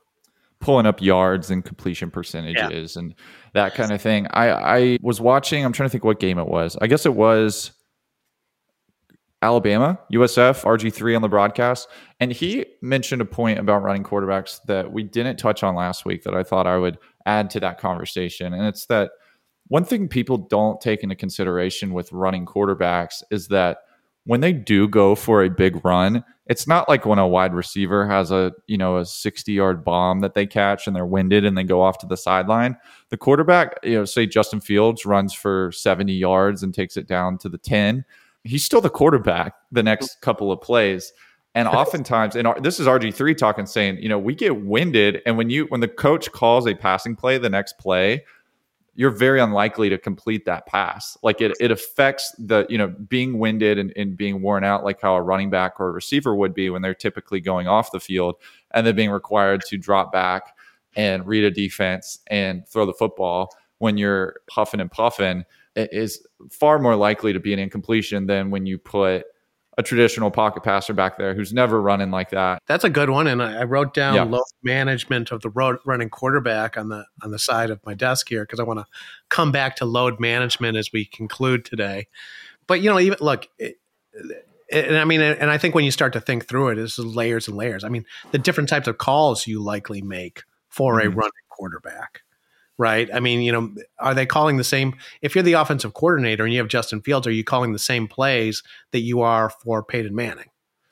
[0.61, 2.99] pulling up yards and completion percentages yeah.
[2.99, 3.13] and
[3.53, 4.25] that kind of thing.
[4.31, 6.75] I, I was watching, I'm trying to think what game it was.
[6.81, 7.71] I guess it was
[9.41, 11.87] Alabama, USF, RG3 on the broadcast.
[12.19, 16.23] And he mentioned a point about running quarterbacks that we didn't touch on last week
[16.23, 18.53] that I thought I would add to that conversation.
[18.53, 19.11] And it's that
[19.67, 23.79] one thing people don't take into consideration with running quarterbacks is that
[24.25, 28.07] when they do go for a big run, it's not like when a wide receiver
[28.07, 31.57] has a you know a 60 yard bomb that they catch and they're winded and
[31.57, 32.77] they go off to the sideline.
[33.09, 37.37] The quarterback you know say justin fields runs for 70 yards and takes it down
[37.39, 38.05] to the 10
[38.43, 41.11] he's still the quarterback the next couple of plays.
[41.55, 45.49] And oftentimes and this is rg3 talking saying you know we get winded and when
[45.49, 48.23] you when the coach calls a passing play the next play
[48.95, 51.17] you're very unlikely to complete that pass.
[51.21, 55.01] Like it, it affects the, you know, being winded and, and, being worn out, like
[55.01, 57.99] how a running back or a receiver would be when they're typically going off the
[57.99, 58.35] field
[58.71, 60.55] and then being required to drop back
[60.95, 65.43] and read a defense and throw the football when you're huffing and puffing
[65.75, 69.25] is far more likely to be an incompletion than when you put
[69.77, 72.61] a traditional pocket passer back there who's never running like that.
[72.67, 74.23] That's a good one, and I, wrote down yeah.
[74.23, 78.29] load management of the road running quarterback on the on the side of my desk
[78.29, 78.85] here because I want to
[79.29, 82.07] come back to load management as we conclude today.
[82.67, 83.47] But you know, even look.
[83.59, 83.77] It,
[84.71, 87.47] and I mean, and I think when you start to think through it, it's layers
[87.47, 87.83] and layers.
[87.83, 91.07] I mean, the different types of calls you likely make for mm-hmm.
[91.07, 92.21] a running quarterback
[92.77, 93.09] right?
[93.13, 94.95] I mean, you know, are they calling the same?
[95.21, 98.07] If you're the offensive coordinator and you have Justin Fields, are you calling the same
[98.07, 100.49] plays that you are for Peyton Manning?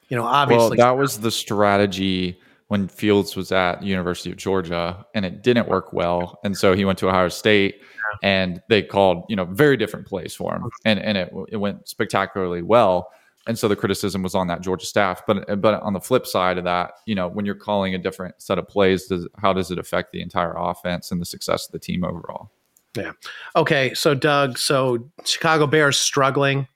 [0.10, 0.78] You know, obviously.
[0.78, 5.68] Well, that was the strategy when Fields was at University of Georgia, and it didn't
[5.68, 7.82] work well, and so he went to Ohio State,
[8.22, 11.88] and they called you know very different plays for him, and and it it went
[11.88, 13.10] spectacularly well.
[13.46, 15.22] And so the criticism was on that Georgia staff.
[15.28, 18.42] But but on the flip side of that, you know, when you're calling a different
[18.42, 21.72] set of plays, does, how does it affect the entire offense and the success of
[21.72, 22.52] the team overall?
[22.96, 23.12] Yeah.
[23.56, 23.94] Okay.
[23.94, 26.68] So Doug, so Chicago Bears struggling.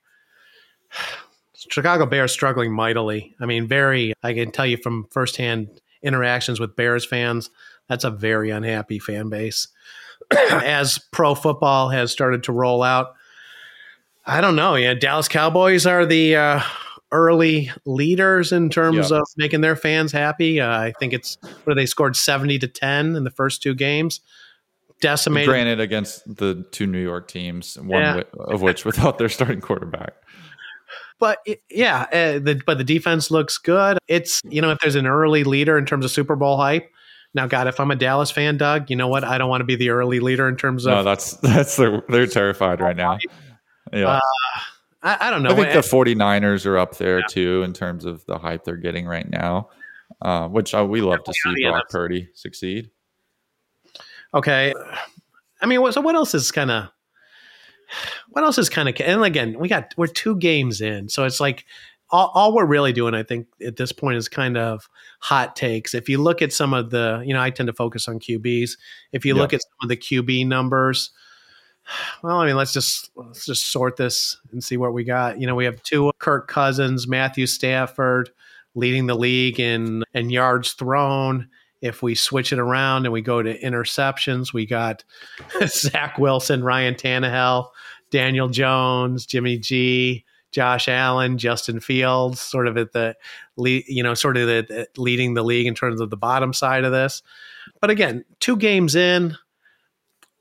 [1.70, 3.34] Chicago Bears struggling mightily.
[3.40, 4.14] I mean, very.
[4.22, 7.50] I can tell you from firsthand interactions with Bears fans,
[7.88, 9.68] that's a very unhappy fan base.
[10.30, 13.14] As pro football has started to roll out,
[14.28, 14.74] I don't know.
[14.74, 16.62] Yeah, Dallas Cowboys are the uh,
[17.10, 20.60] early leaders in terms of making their fans happy.
[20.60, 24.20] Uh, I think it's where they scored seventy to ten in the first two games.
[25.00, 25.48] Decimated.
[25.48, 28.22] Granted, against the two New York teams, one yeah.
[28.38, 30.12] of which without their starting quarterback.
[31.18, 31.38] But
[31.70, 33.98] yeah, uh, the, but the defense looks good.
[34.08, 36.90] It's you know if there's an early leader in terms of Super Bowl hype.
[37.34, 39.22] Now, God, if I'm a Dallas fan, Doug, you know what?
[39.22, 40.92] I don't want to be the early leader in terms of.
[40.92, 43.18] No, that's that's the, they're terrified right now.
[43.92, 44.06] Yeah.
[44.06, 44.20] Uh,
[45.02, 45.50] I, I, don't know.
[45.50, 47.26] I think the 49ers are up there yeah.
[47.28, 49.68] too in terms of the hype they're getting right now,
[50.22, 52.90] uh, which uh, we love to see Brock Purdy succeed.
[54.34, 54.74] Okay.
[55.60, 56.88] I mean, so what else is kind of,
[58.30, 61.08] what else is kind of, and again, we got, we're two games in.
[61.08, 61.64] So it's like,
[62.10, 64.88] all, all, we're really doing, I think, at this point is kind of
[65.20, 65.94] hot takes.
[65.94, 68.72] If you look at some of the, you know, I tend to focus on QBs.
[69.12, 71.10] If you look at some of the QB numbers,
[72.22, 75.40] well, I mean, let's just let's just sort this and see what we got.
[75.40, 78.30] You know, we have Tua Kirk Cousins, Matthew Stafford
[78.74, 81.48] leading the league in in yards thrown.
[81.80, 85.04] If we switch it around and we go to interceptions, we got
[85.66, 87.68] Zach Wilson, Ryan Tannehill,
[88.10, 93.14] Daniel Jones, Jimmy G, Josh Allen, Justin Fields, sort of at the
[93.56, 96.92] you know, sort of the, leading the league in terms of the bottom side of
[96.92, 97.22] this.
[97.80, 99.36] But again, two games in,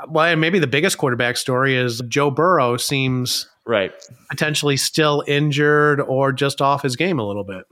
[0.10, 3.91] well, maybe the biggest quarterback story is Joe Burrow seems right
[4.30, 7.66] potentially still injured or just off his game a little bit.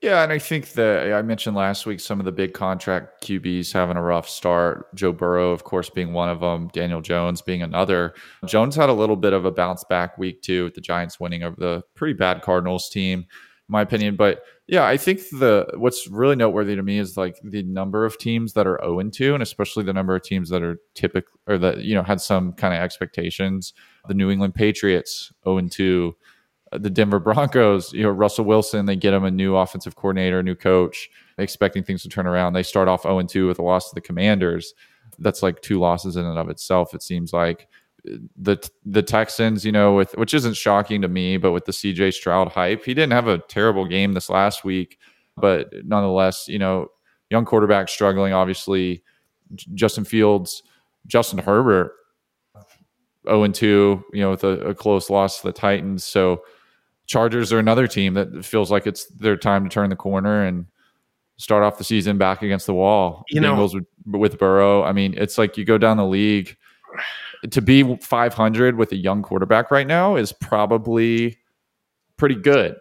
[0.00, 3.72] Yeah, and I think that I mentioned last week some of the big contract QBs
[3.72, 4.94] having a rough start.
[4.94, 6.68] Joe Burrow, of course, being one of them.
[6.74, 8.12] Daniel Jones being another.
[8.44, 11.42] Jones had a little bit of a bounce back week too, with the Giants winning
[11.42, 13.26] over the pretty bad Cardinals team, in
[13.68, 14.16] my opinion.
[14.16, 18.16] But yeah, I think the what's really noteworthy to me is like the number of
[18.16, 21.58] teams that are 0 2, and especially the number of teams that are typical or
[21.58, 23.74] that you know had some kind of expectations.
[24.08, 26.16] The New England Patriots 0 2,
[26.72, 30.42] uh, the Denver Broncos, you know Russell Wilson, they get him a new offensive coordinator,
[30.42, 32.54] new coach, expecting things to turn around.
[32.54, 34.72] They start off 0 2 with a loss to the Commanders.
[35.18, 36.94] That's like two losses in and of itself.
[36.94, 37.68] It seems like
[38.04, 42.12] the the Texans, you know, with which isn't shocking to me, but with the CJ
[42.12, 44.98] Stroud hype, he didn't have a terrible game this last week,
[45.36, 46.88] but nonetheless, you know,
[47.30, 48.32] young quarterback struggling.
[48.32, 49.02] Obviously,
[49.74, 50.62] Justin Fields,
[51.06, 51.92] Justin Herbert,
[53.26, 56.04] zero oh and two, you know, with a, a close loss to the Titans.
[56.04, 56.42] So,
[57.06, 60.66] Chargers are another team that feels like it's their time to turn the corner and
[61.36, 63.24] start off the season back against the wall.
[63.28, 64.82] You Bengals know, with, with Burrow.
[64.82, 66.56] I mean, it's like you go down the league
[67.50, 71.38] to be 500 with a young quarterback right now is probably
[72.16, 72.76] pretty good.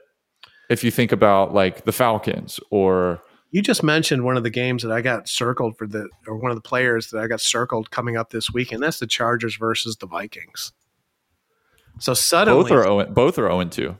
[0.69, 4.81] If you think about like the Falcons or you just mentioned one of the games
[4.81, 7.91] that I got circled for the or one of the players that I got circled
[7.91, 8.81] coming up this weekend.
[8.81, 10.71] That's the Chargers versus the Vikings.
[11.99, 13.97] So suddenly both are 0, both are 0 2.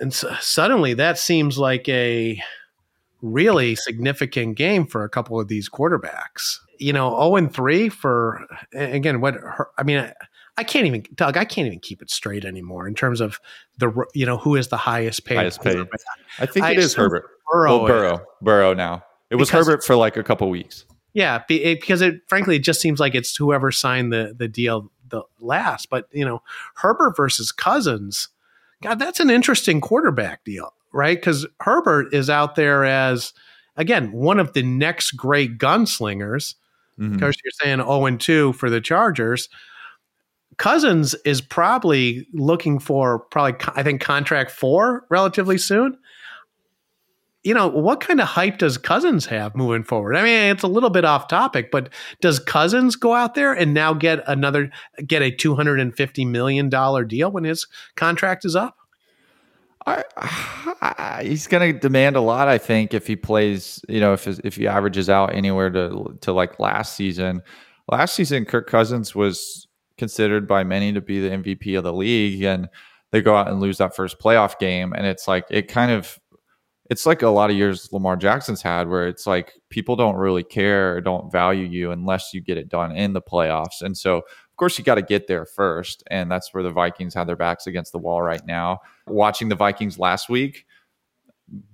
[0.00, 2.42] And so suddenly that seems like a
[3.22, 6.58] really significant game for a couple of these quarterbacks.
[6.80, 10.14] You know, 0 and 3 for again what her, I mean I,
[10.56, 13.40] I, can't even Doug, I can't even keep it straight anymore in terms of
[13.78, 15.36] the you know who is the highest paid.
[15.36, 15.86] Highest paid.
[16.38, 17.24] I think I it is Herbert.
[17.50, 17.78] Burrow.
[17.78, 18.26] Well, Burrow.
[18.40, 19.04] Burrow now.
[19.30, 20.84] It was Herbert for like a couple weeks.
[21.12, 25.22] Yeah, because it frankly it just seems like it's whoever signed the the deal the
[25.40, 26.42] last, but you know,
[26.76, 28.28] Herbert versus Cousins.
[28.82, 31.16] God, that's an interesting quarterback deal right?
[31.16, 33.32] Because Herbert is out there as
[33.76, 36.54] again one of the next great gunslingers.
[36.98, 37.14] Mm-hmm.
[37.14, 39.48] Because you're saying 0 and 2 for the Chargers.
[40.58, 45.96] Cousins is probably looking for probably I think contract four relatively soon.
[47.42, 50.14] You know, what kind of hype does Cousins have moving forward?
[50.14, 51.88] I mean, it's a little bit off topic, but
[52.20, 54.70] does Cousins go out there and now get another
[55.06, 57.66] get a two hundred and fifty million dollar deal when his
[57.96, 58.76] contract is up?
[59.86, 63.84] I, I, he's going to demand a lot, I think, if he plays.
[63.88, 67.42] You know, if if he averages out anywhere to to like last season.
[67.90, 69.66] Last season, Kirk Cousins was
[69.98, 72.68] considered by many to be the MVP of the league, and
[73.10, 76.18] they go out and lose that first playoff game, and it's like it kind of.
[76.88, 80.42] It's like a lot of years Lamar Jackson's had, where it's like people don't really
[80.42, 83.80] care or don't value you unless you get it done in the playoffs.
[83.80, 84.22] And so,
[84.60, 86.04] course, you got to get there first.
[86.10, 88.80] And that's where the Vikings have their backs against the wall right now.
[89.08, 90.66] Watching the Vikings last week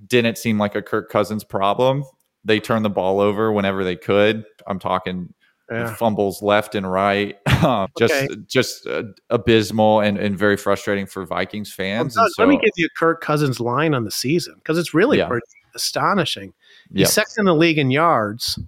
[0.06, 2.04] didn't seem like a Kirk Cousins problem.
[2.44, 4.44] They turned the ball over whenever they could.
[4.66, 5.34] I'm talking
[5.70, 5.94] yeah.
[5.94, 7.36] fumbles left and right.
[7.56, 8.28] Um, just okay.
[8.46, 12.14] just uh, abysmal and, and very frustrating for Vikings fans.
[12.14, 15.16] Well, so, let me give you Kirk Cousins' line on the season because it's really
[15.16, 15.26] yeah.
[15.26, 16.52] pretty astonishing.
[16.92, 17.08] He's yep.
[17.08, 18.58] second in the league in yards.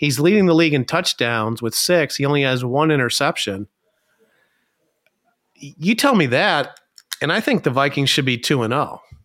[0.00, 2.16] He's leading the league in touchdowns with six.
[2.16, 3.68] He only has one interception.
[5.52, 6.80] You tell me that,
[7.20, 9.02] and I think the Vikings should be two and zero.
[9.02, 9.16] Oh.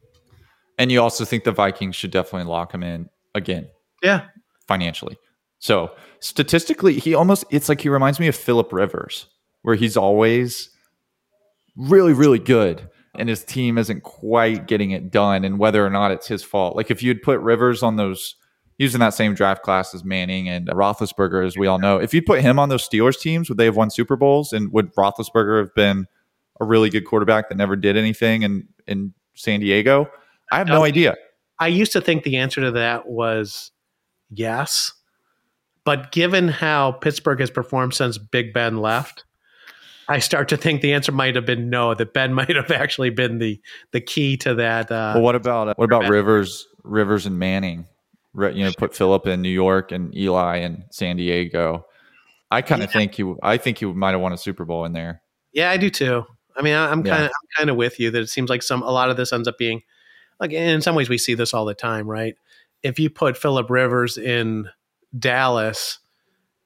[0.78, 3.70] And you also think the Vikings should definitely lock him in again.
[4.04, 4.26] Yeah,
[4.68, 5.18] financially.
[5.60, 9.28] So statistically, he almost it's like he reminds me of Philip Rivers,
[9.62, 10.72] where he's always
[11.78, 12.90] really, really good.
[13.18, 16.76] And his team isn't quite getting it done, and whether or not it's his fault.
[16.76, 18.36] Like if you'd put Rivers on those
[18.78, 22.26] using that same draft class as Manning and Roethlisberger, as we all know, if you'd
[22.26, 24.52] put him on those Steelers teams, would they have won Super Bowls?
[24.54, 26.08] And would Roethlisberger have been
[26.60, 30.10] a really good quarterback that never did anything in in San Diego?
[30.52, 31.16] I have no idea.
[31.60, 33.72] I used to think the answer to that was
[34.30, 34.92] yes.
[35.86, 39.24] But given how Pittsburgh has performed since Big Ben left,
[40.08, 41.94] I start to think the answer might have been no.
[41.94, 43.62] That Ben might have actually been the
[43.92, 44.92] the key to that.
[44.92, 47.86] Uh, well, what about uh, what about Rivers, Rivers and Manning?
[48.38, 51.86] You know, put Philip in New York and Eli in San Diego.
[52.52, 53.00] I kind of yeah.
[53.00, 53.40] think you.
[53.42, 55.22] I think you might have won a Super Bowl in there.
[55.54, 56.26] Yeah, I do too.
[56.58, 57.26] I mean, I, am kind of yeah.
[57.26, 59.48] I'm kind of with you that it seems like some a lot of this ends
[59.48, 59.82] up being
[60.40, 62.36] like in some ways we see this all the time, right?
[62.84, 64.70] If you put Philip Rivers in
[65.18, 66.00] Dallas,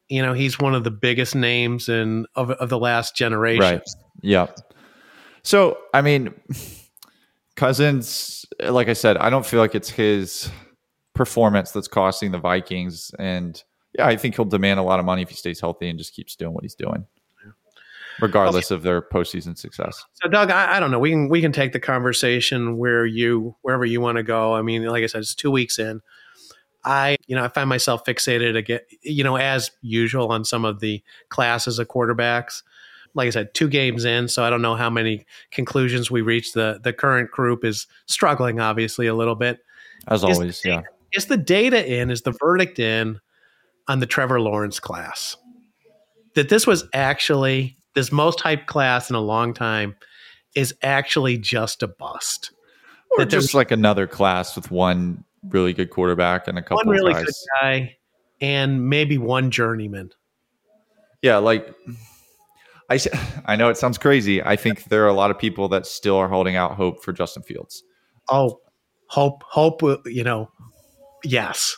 [0.09, 3.61] you know, he's one of the biggest names in of, of the last generation.
[3.61, 3.82] Right.
[4.22, 4.47] Yeah.
[5.43, 6.34] So, I mean,
[7.55, 10.49] Cousins, like I said, I don't feel like it's his
[11.20, 13.11] performance that's costing the Vikings.
[13.20, 13.61] And
[13.93, 16.13] yeah, I think he'll demand a lot of money if he stays healthy and just
[16.13, 17.05] keeps doing what he's doing
[18.22, 20.03] regardless of their postseason success.
[20.13, 20.99] So, Doug, I, I, don't know.
[20.99, 24.53] We can we can take the conversation where you wherever you want to go.
[24.55, 26.01] I mean, like I said, it's two weeks in.
[26.86, 30.80] I, you know, I find myself fixated again, you know, as usual on some of
[30.80, 32.63] the classes of quarterbacks.
[33.13, 36.53] Like I said, two games in, so I don't know how many conclusions we reach.
[36.53, 39.59] The the current group is struggling, obviously, a little bit.
[40.07, 40.82] As always, yeah.
[41.14, 42.10] Is the data in?
[42.10, 43.20] Is the verdict in
[43.88, 45.38] on the Trevor Lawrence class?
[46.36, 49.95] That this was actually this most hyped class in a long time
[50.55, 52.51] is actually just a bust.
[53.12, 56.89] Or that just like another class with one really good quarterback and a couple one
[56.89, 57.26] really guys.
[57.26, 57.97] good guy
[58.41, 60.12] and maybe one journeyman.
[61.22, 61.74] Yeah, like
[62.89, 62.99] I
[63.45, 64.41] I know it sounds crazy.
[64.43, 67.12] I think there are a lot of people that still are holding out hope for
[67.14, 67.84] Justin Fields.
[68.30, 68.60] Oh,
[69.07, 70.49] hope hope uh, you know.
[71.24, 71.78] Yes.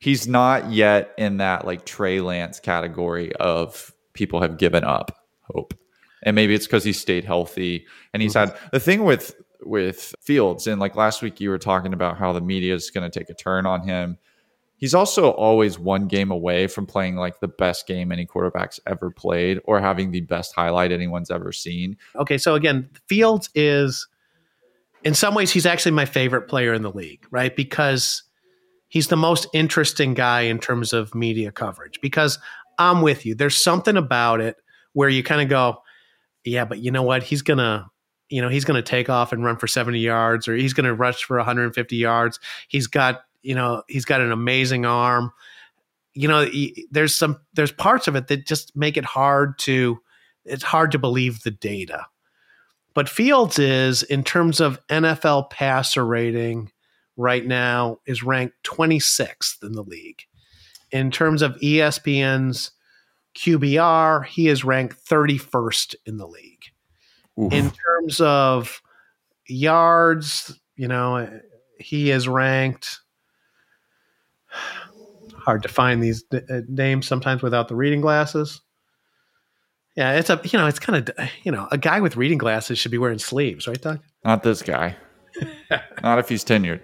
[0.00, 5.74] He's not yet in that like Trey Lance category of people have given up hope.
[6.22, 8.52] And maybe it's because he stayed healthy and he's mm-hmm.
[8.52, 12.32] had the thing with with Fields and like last week you were talking about how
[12.32, 14.16] the media is going to take a turn on him.
[14.76, 19.10] He's also always one game away from playing like the best game any quarterback's ever
[19.10, 21.98] played or having the best highlight anyone's ever seen.
[22.16, 24.08] Okay, so again, Fields is
[25.04, 27.54] in some ways he's actually my favorite player in the league, right?
[27.54, 28.22] Because
[28.90, 32.38] he's the most interesting guy in terms of media coverage because
[32.78, 33.34] I'm with you.
[33.34, 34.56] There's something about it
[34.92, 35.78] where you kind of go,
[36.44, 37.22] yeah, but you know what?
[37.22, 37.88] He's gonna,
[38.28, 41.24] you know, he's gonna take off and run for 70 yards, or he's gonna rush
[41.24, 42.38] for 150 yards.
[42.68, 45.30] He's got, you know, he's got an amazing arm.
[46.12, 50.00] You know, he, there's some there's parts of it that just make it hard to
[50.44, 52.06] it's hard to believe the data.
[52.92, 56.72] But Fields is in terms of NFL passer rating
[57.20, 60.22] right now is ranked 26th in the league.
[60.90, 62.72] In terms of ESPN's
[63.36, 66.64] QBR, he is ranked 31st in the league.
[67.38, 67.52] Oof.
[67.52, 68.82] In terms of
[69.46, 71.40] yards, you know,
[71.78, 73.00] he is ranked.
[75.36, 78.60] Hard to find these uh, names sometimes without the reading glasses.
[79.96, 82.78] Yeah, it's a you know it's kind of you know a guy with reading glasses
[82.78, 84.00] should be wearing sleeves, right, Doug?
[84.22, 84.96] Not this guy.
[86.02, 86.80] Not if he's tenured.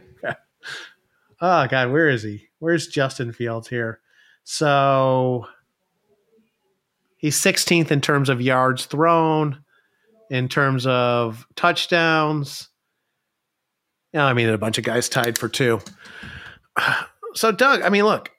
[1.40, 2.48] Oh God, where is he?
[2.58, 4.00] Where's Justin Fields here?
[4.44, 5.46] So
[7.16, 9.62] he's 16th in terms of yards thrown,
[10.30, 12.68] in terms of touchdowns.
[14.14, 15.80] I mean, a bunch of guys tied for two.
[17.34, 18.30] So, Doug, I mean, look,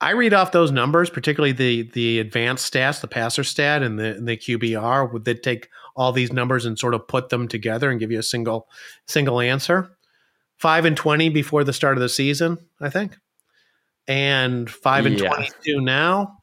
[0.00, 4.20] I read off those numbers, particularly the the advanced stats, the passer stat, and the
[4.22, 5.12] the QBR.
[5.12, 8.20] Would they take all these numbers and sort of put them together and give you
[8.20, 8.68] a single
[9.08, 9.96] single answer?
[10.58, 13.16] Five and twenty before the start of the season, I think,
[14.06, 15.28] and five and yeah.
[15.28, 16.38] twenty two now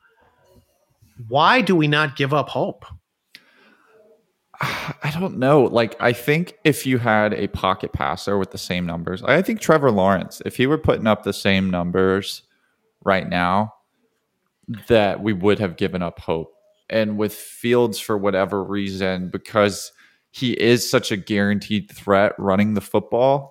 [1.28, 2.86] why do we not give up hope?
[4.62, 5.64] I don't know.
[5.64, 9.60] Like, I think if you had a pocket passer with the same numbers, I think
[9.60, 12.44] Trevor Lawrence, if he were putting up the same numbers
[13.04, 13.74] right now,
[14.88, 16.54] that we would have given up hope.
[16.90, 19.92] And with Fields, for whatever reason, because
[20.32, 23.51] he is such a guaranteed threat running the football,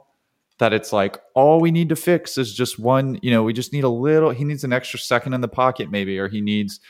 [0.60, 3.72] that it's like all we need to fix is just one, you know, we just
[3.72, 6.80] need a little, he needs an extra second in the pocket, maybe, or he needs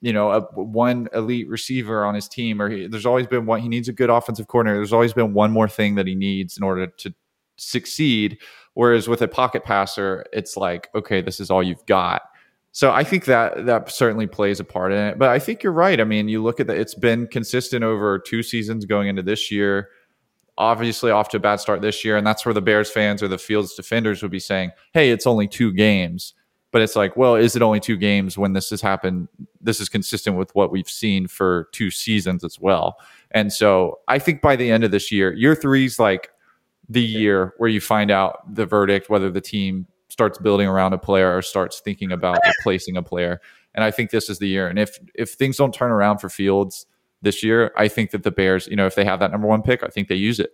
[0.00, 3.60] you know, a, one elite receiver on his team, or he, there's always been one.
[3.60, 4.78] He needs a good offensive coordinator.
[4.78, 7.14] There's always been one more thing that he needs in order to
[7.56, 8.38] succeed.
[8.74, 12.22] Whereas with a pocket passer, it's like, okay, this is all you've got.
[12.70, 15.18] So I think that that certainly plays a part in it.
[15.18, 16.00] But I think you're right.
[16.00, 19.50] I mean, you look at that; it's been consistent over two seasons going into this
[19.50, 19.88] year.
[20.58, 23.28] Obviously, off to a bad start this year, and that's where the Bears fans or
[23.28, 26.34] the Fields defenders would be saying, "Hey, it's only two games."
[26.70, 29.28] but it's like, well, is it only two games when this has happened?
[29.60, 32.98] This is consistent with what we've seen for two seasons as well.
[33.30, 36.30] And so I think by the end of this year, year three is like
[36.88, 40.98] the year where you find out the verdict, whether the team starts building around a
[40.98, 43.40] player or starts thinking about replacing a player.
[43.74, 44.68] And I think this is the year.
[44.68, 46.86] And if if things don't turn around for Fields
[47.22, 49.62] this year, I think that the Bears, you know, if they have that number one
[49.62, 50.50] pick, I think they use it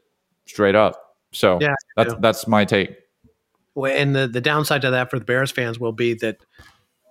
[0.46, 1.16] straight up.
[1.32, 2.96] So yeah, that's that's my take
[3.76, 6.38] and the, the downside to that for the Bears fans will be that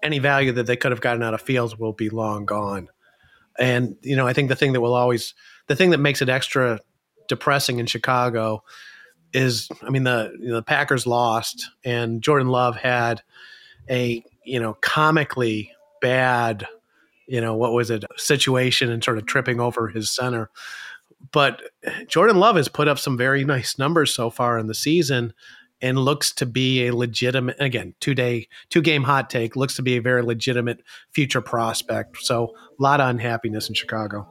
[0.02, 2.90] any value that they could have gotten out of Fields will be long gone.
[3.60, 5.34] And you know, I think the thing that will always
[5.68, 6.80] the thing that makes it extra
[7.28, 8.64] depressing in Chicago
[9.34, 13.22] is, I mean, the you know, the Packers lost, and Jordan Love had
[13.90, 16.68] a you know comically bad,
[17.34, 20.52] you know, what was it situation and sort of tripping over his center.
[21.32, 21.64] But
[22.08, 25.34] Jordan Love has put up some very nice numbers so far in the season
[25.82, 29.82] and looks to be a legitimate again two day two game hot take looks to
[29.82, 32.22] be a very legitimate future prospect.
[32.22, 34.28] So a lot of unhappiness in chicago.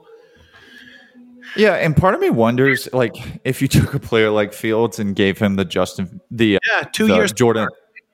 [1.57, 5.17] Yeah and part of me wonders like if you took a player like fields and
[5.17, 7.69] gave him the justin the yeah two the years jordan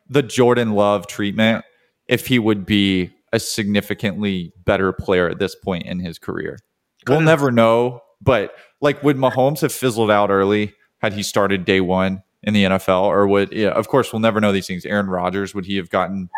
[0.09, 1.63] the jordan love treatment
[2.09, 6.59] if he would be a significantly better player at this point in his career
[7.07, 11.81] we'll never know but like would mahomes have fizzled out early had he started day
[11.81, 14.85] one in the NFL, or would yeah, of course we'll never know these things.
[14.85, 16.29] Aaron Rodgers would he have gotten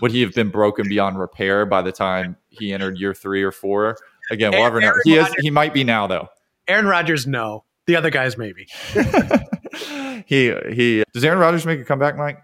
[0.00, 3.52] would he have been broken beyond repair by the time he entered year three or
[3.52, 3.96] four?
[4.30, 4.92] Again, we'll never know.
[5.04, 6.28] He is he might be now though.
[6.68, 7.64] Aaron Rodgers, no.
[7.86, 8.66] The other guys maybe.
[10.26, 12.38] he he does Aaron Rodgers make a comeback, Mike?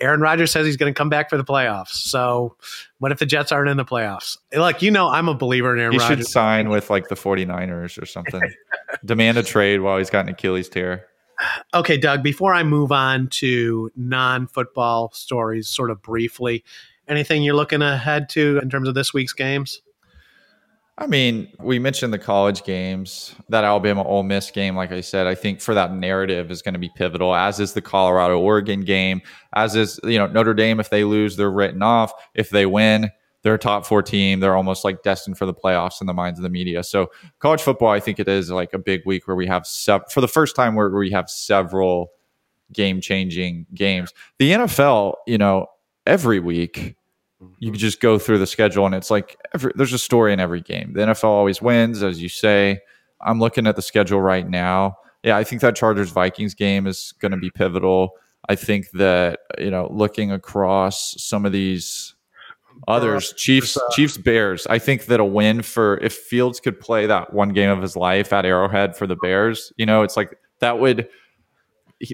[0.00, 1.88] Aaron Rodgers says he's going to come back for the playoffs.
[1.92, 2.56] So,
[2.98, 4.36] what if the Jets aren't in the playoffs?
[4.54, 6.18] Look, you know, I'm a believer in Aaron he Rodgers.
[6.18, 8.42] should sign with like the 49ers or something.
[9.04, 11.06] Demand a trade while he's got an Achilles tear.
[11.74, 16.64] Okay, Doug, before I move on to non football stories, sort of briefly,
[17.08, 19.82] anything you're looking ahead to in terms of this week's games?
[20.98, 23.34] I mean, we mentioned the college games.
[23.50, 26.72] That Alabama Ole Miss game, like I said, I think for that narrative is going
[26.72, 29.20] to be pivotal, as is the Colorado Oregon game,
[29.54, 30.80] as is, you know, Notre Dame.
[30.80, 32.12] If they lose, they're written off.
[32.34, 33.10] If they win,
[33.42, 34.40] they're a top four team.
[34.40, 36.82] They're almost like destined for the playoffs in the minds of the media.
[36.82, 40.10] So college football, I think it is like a big week where we have sev-
[40.10, 42.08] for the first time where we have several
[42.72, 44.14] game changing games.
[44.38, 45.66] The NFL, you know,
[46.06, 46.95] every week
[47.58, 50.40] you can just go through the schedule and it's like every, there's a story in
[50.40, 50.92] every game.
[50.94, 52.80] The NFL always wins, as you say.
[53.20, 54.96] I'm looking at the schedule right now.
[55.22, 58.10] Yeah, I think that Chargers Vikings game is going to be pivotal.
[58.48, 62.14] I think that you know, looking across some of these
[62.88, 64.66] Others, Chiefs, Chiefs, Bears.
[64.66, 67.96] I think that a win for if Fields could play that one game of his
[67.96, 71.08] life at Arrowhead for the Bears, you know, it's like that would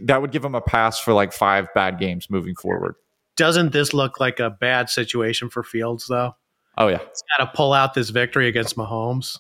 [0.05, 2.95] that would give him a pass for like five bad games moving forward.
[3.37, 6.37] Doesn't this look like a bad situation for Fields though?
[6.79, 9.39] Oh yeah, he's got to pull out this victory against Mahomes.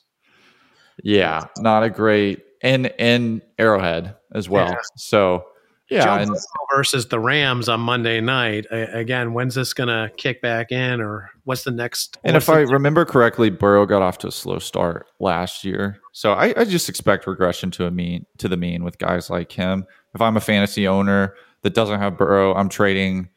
[1.02, 4.68] Yeah, not a great and and Arrowhead as well.
[4.68, 4.76] Yeah.
[4.96, 5.44] So
[5.92, 6.36] yeah, and,
[6.74, 8.66] versus the Rams on Monday night.
[8.70, 12.18] I, again, when's this going to kick back in, or what's the next?
[12.24, 16.32] And if I remember correctly, Burrow got off to a slow start last year, so
[16.32, 19.84] I, I, just expect regression to a mean to the mean with guys like him.
[20.14, 23.28] If I'm a fantasy owner that doesn't have Burrow, I'm trading,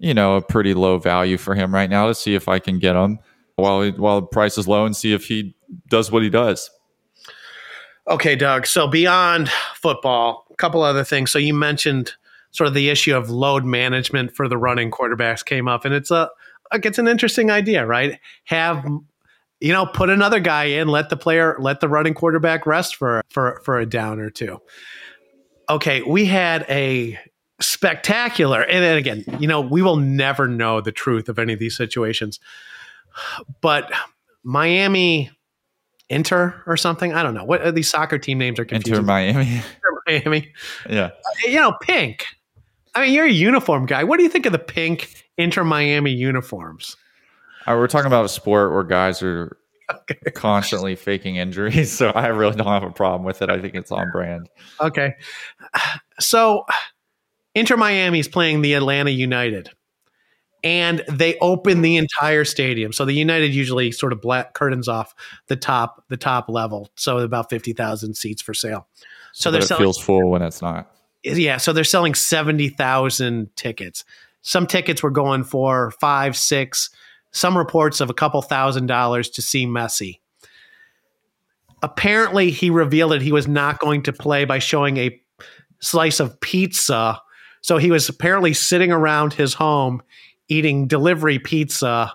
[0.00, 2.78] you know, a pretty low value for him right now to see if I can
[2.78, 3.18] get him
[3.56, 5.54] while while the price is low and see if he
[5.88, 6.70] does what he does.
[8.08, 8.66] Okay, Doug.
[8.66, 11.30] So beyond football, a couple other things.
[11.30, 12.12] So you mentioned
[12.50, 16.10] sort of the issue of load management for the running quarterbacks came up, and it's
[16.10, 16.30] a
[16.72, 18.18] it's an interesting idea, right?
[18.44, 18.84] Have
[19.60, 23.22] you know, put another guy in, let the player, let the running quarterback rest for
[23.28, 24.58] for for a down or two.
[25.68, 27.18] Okay, we had a
[27.60, 31.58] spectacular, and then again, you know, we will never know the truth of any of
[31.58, 32.40] these situations,
[33.60, 33.90] but
[34.42, 35.30] Miami
[36.10, 37.14] Inter or something.
[37.14, 38.94] I don't know what these soccer team names are confusing.
[38.94, 39.62] Inter Miami.
[40.06, 40.52] Inter Miami.
[40.88, 41.10] yeah.
[41.44, 42.26] You know, pink.
[42.94, 44.02] I mean, you're a uniform guy.
[44.02, 46.96] What do you think of the pink Inter Miami uniforms?
[47.66, 49.56] Uh, we're talking about a sport where guys are
[49.88, 50.30] okay.
[50.34, 53.48] constantly faking injuries, so I really don't have a problem with it.
[53.48, 54.48] I think it's on brand.
[54.80, 55.14] Okay,
[56.18, 56.64] so
[57.54, 59.70] Inter Miami is playing the Atlanta United,
[60.62, 62.92] and they open the entire stadium.
[62.92, 65.14] So the United usually sort of black curtains off
[65.48, 68.86] the top the top level, so about fifty thousand seats for sale.
[69.32, 70.90] So, so they're selling, feels full when it's not.
[71.22, 74.04] Yeah, so they're selling seventy thousand tickets.
[74.42, 76.90] Some tickets were going for five, six
[77.32, 80.20] some reports of a couple thousand dollars to see Messi.
[81.82, 85.20] Apparently, he revealed that he was not going to play by showing a
[85.80, 87.20] slice of pizza.
[87.60, 90.02] So he was apparently sitting around his home
[90.48, 92.12] eating delivery pizza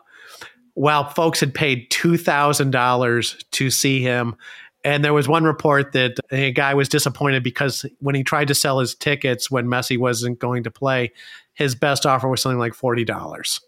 [0.74, 4.36] while folks had paid $2,000 to see him.
[4.84, 8.56] And there was one report that a guy was disappointed because when he tried to
[8.56, 11.12] sell his tickets when Messi wasn't going to play,
[11.54, 13.62] his best offer was something like $40.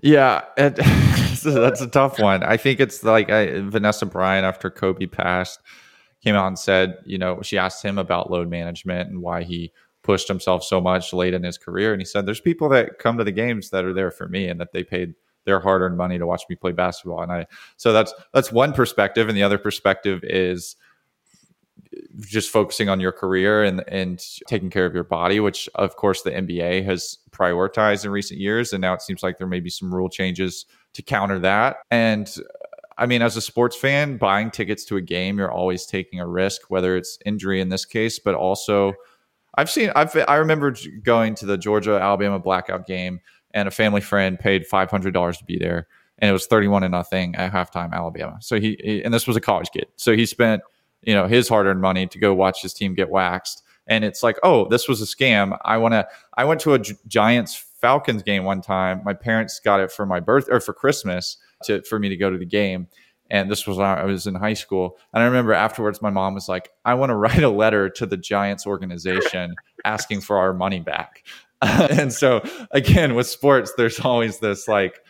[0.00, 0.76] Yeah, it,
[1.42, 2.44] that's a tough one.
[2.44, 5.60] I think it's like I, Vanessa Bryant after Kobe passed
[6.28, 9.72] came out and said, you know, she asked him about load management and why he
[10.02, 13.18] pushed himself so much late in his career, and he said, "There's people that come
[13.18, 15.14] to the games that are there for me, and that they paid
[15.44, 19.28] their hard-earned money to watch me play basketball." And I, so that's that's one perspective,
[19.28, 20.76] and the other perspective is
[22.20, 26.22] just focusing on your career and and taking care of your body, which of course
[26.22, 29.70] the NBA has prioritized in recent years, and now it seems like there may be
[29.70, 30.64] some rule changes
[30.94, 31.78] to counter that.
[31.90, 32.34] And
[32.98, 36.26] I mean, as a sports fan, buying tickets to a game, you're always taking a
[36.26, 38.92] risk, whether it's injury in this case, but also
[39.54, 43.20] I've seen I've I remember going to the Georgia Alabama blackout game,
[43.52, 45.86] and a family friend paid five hundred dollars to be there,
[46.18, 48.38] and it was thirty one to nothing at halftime, Alabama.
[48.40, 50.62] So he, he and this was a college kid, so he spent
[51.02, 54.36] you know his hard-earned money to go watch his team get waxed and it's like
[54.42, 55.56] oh this was a scam.
[55.64, 59.02] I want to i went to a giants falcons game one time.
[59.04, 62.30] My parents got it for my birth or for christmas to for me to go
[62.30, 62.88] to the game
[63.30, 64.98] and this was when I was in high school.
[65.12, 68.06] And I remember afterwards, my mom was like, I want to write a letter to
[68.06, 69.54] the Giants organization
[69.84, 71.24] asking for our money back.
[71.62, 72.40] and so,
[72.70, 75.00] again, with sports, there's always this like,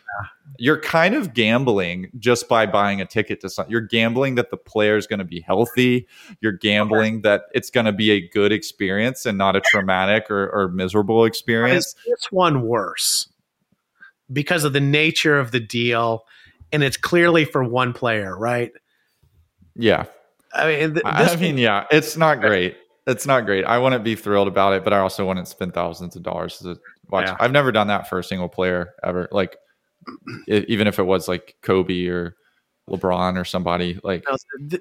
[0.59, 3.71] you're kind of gambling just by buying a ticket to something.
[3.71, 6.09] You're gambling that the player is going to be healthy.
[6.41, 10.49] You're gambling that it's going to be a good experience and not a traumatic or,
[10.49, 11.95] or miserable experience.
[12.07, 13.29] This one worse
[14.33, 16.25] because of the nature of the deal,
[16.73, 18.73] and it's clearly for one player, right?
[19.75, 20.07] Yeah.
[20.53, 22.77] I mean, th- I mean, yeah, it's not great.
[23.07, 23.65] It's not great.
[23.65, 26.79] I wouldn't be thrilled about it, but I also wouldn't spend thousands of dollars to
[27.11, 27.27] watch.
[27.27, 27.37] Yeah.
[27.41, 29.29] I've never done that for a single player ever.
[29.31, 29.57] Like
[30.47, 32.37] even if it was like Kobe or
[32.89, 34.25] LeBron or somebody like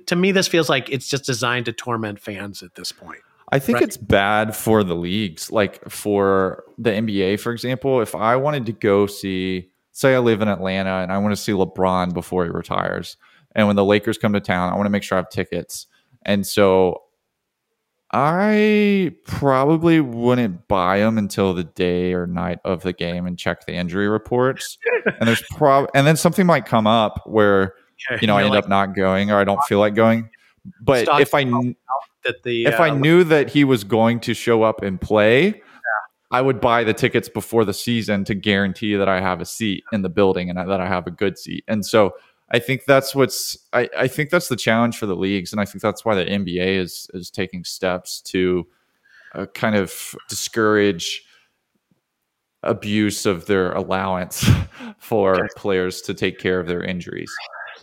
[0.05, 3.19] to me this feels like it's just designed to torment fans at this point.
[3.51, 3.83] I think right?
[3.83, 5.51] it's bad for the leagues.
[5.51, 10.41] Like for the NBA, for example, if I wanted to go see, say, I live
[10.41, 13.17] in Atlanta and I want to see LeBron before he retires,
[13.53, 15.87] and when the Lakers come to town, I want to make sure I have tickets.
[16.23, 17.03] And so
[18.11, 23.65] I probably wouldn't buy them until the day or night of the game and check
[23.65, 24.77] the injury reports.
[25.19, 27.73] and there's prob and then something might come up where
[28.21, 30.29] you know I end like, up not going or I don't feel like going.
[30.81, 31.43] But if I
[32.23, 35.61] that the if uh, I knew that he was going to show up and play.
[36.31, 39.83] I would buy the tickets before the season to guarantee that I have a seat
[39.93, 41.63] in the building and that I have a good seat.
[41.67, 42.13] And so
[42.49, 45.65] I think that's what's I, I think that's the challenge for the leagues, and I
[45.65, 48.65] think that's why the NBA is is taking steps to
[49.35, 51.25] uh, kind of discourage
[52.63, 54.49] abuse of their allowance
[54.97, 57.31] for players to take care of their injuries.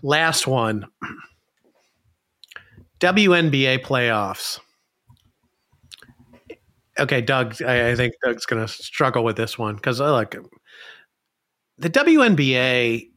[0.03, 0.86] Last one.
[3.01, 4.61] WNBA playoffs.
[6.99, 10.12] Okay, Doug, I, I think Doug's going to struggle with this one because I uh,
[10.12, 10.36] like
[11.78, 13.09] the WNBA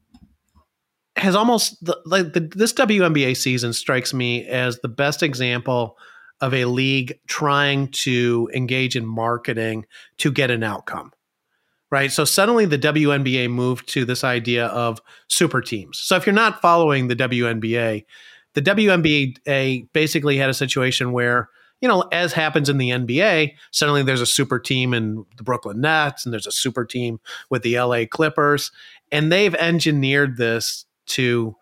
[1.15, 5.97] has almost like the, this WNBA season strikes me as the best example
[6.41, 9.86] of a league trying to engage in marketing
[10.19, 11.11] to get an outcome.
[11.89, 12.11] Right.
[12.11, 14.99] So suddenly the WNBA moved to this idea of
[15.30, 15.97] super teams.
[15.99, 18.05] So if you're not following the WNBA,
[18.53, 21.49] the WNBA basically had a situation where,
[21.82, 25.82] you know, as happens in the NBA, suddenly there's a super team in the Brooklyn
[25.82, 27.19] Nets and there's a super team
[27.49, 28.71] with the LA Clippers.
[29.11, 31.55] And they've engineered this to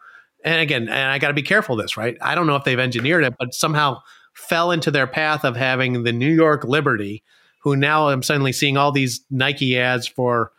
[0.43, 2.79] and again and i got to be careful this right i don't know if they've
[2.79, 3.99] engineered it but somehow
[4.33, 7.23] fell into their path of having the new york liberty
[7.59, 10.51] who now i'm suddenly seeing all these nike ads for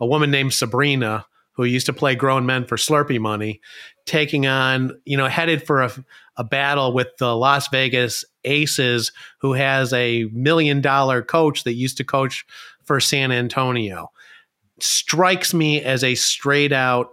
[0.00, 1.26] a woman named sabrina
[1.58, 3.60] who used to play grown men for Slurpee money,
[4.06, 5.90] taking on, you know, headed for a,
[6.36, 11.96] a battle with the Las Vegas Aces, who has a million dollar coach that used
[11.98, 12.44] to coach
[12.84, 14.10] for San Antonio.
[14.80, 17.10] Strikes me as a straight out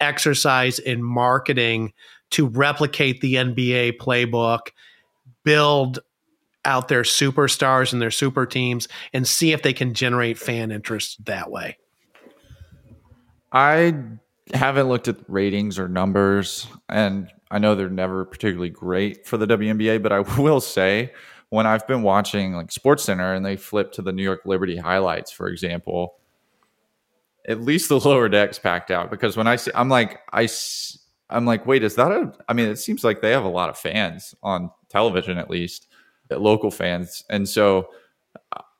[0.00, 1.92] exercise in marketing
[2.30, 4.68] to replicate the NBA playbook,
[5.44, 6.00] build
[6.64, 11.24] out their superstars and their super teams, and see if they can generate fan interest
[11.24, 11.76] that way.
[13.52, 13.94] I
[14.54, 19.46] haven't looked at ratings or numbers, and I know they're never particularly great for the
[19.46, 21.12] WNBA, but I will say
[21.50, 25.30] when I've been watching like SportsCenter and they flip to the New York Liberty highlights,
[25.30, 26.14] for example,
[27.46, 30.48] at least the lower decks packed out because when I see, I'm like, I,
[31.28, 32.32] I'm like, wait, is that a?
[32.48, 35.88] I mean, it seems like they have a lot of fans on television, at least
[36.30, 37.88] local fans, and so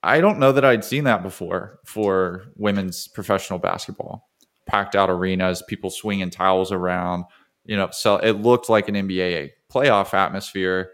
[0.03, 4.29] I don't know that I'd seen that before for women's professional basketball.
[4.67, 7.25] Packed out arenas, people swinging towels around,
[7.65, 10.91] you know, so it looked like an NBA playoff atmosphere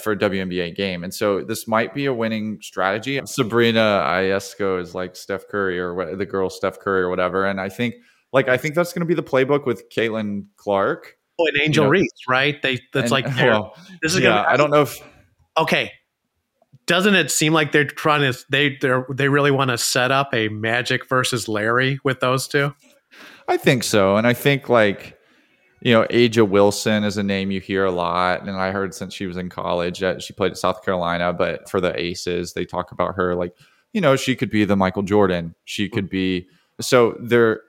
[0.00, 1.04] for a WNBA game.
[1.04, 3.20] And so this might be a winning strategy.
[3.24, 7.44] Sabrina Ionescu is like Steph Curry or what, the girl Steph Curry or whatever.
[7.46, 7.94] And I think
[8.32, 11.16] like I think that's going to be the playbook with Caitlin Clark.
[11.38, 12.60] Oh, and Angel you know, Reese, right?
[12.62, 14.30] They that's and, like well, this is yeah.
[14.30, 14.98] Gonna, I don't know if
[15.58, 15.92] okay.
[16.86, 20.34] Doesn't it seem like they're trying to they they they really want to set up
[20.34, 22.74] a Magic versus Larry with those two?
[23.48, 25.16] I think so, and I think like
[25.84, 28.42] you know, A'ja Wilson is a name you hear a lot.
[28.42, 31.68] And I heard since she was in college that she played at South Carolina, but
[31.68, 33.56] for the Aces, they talk about her like,
[33.92, 35.56] you know, she could be the Michael Jordan.
[35.64, 36.46] She could be
[36.80, 37.62] so there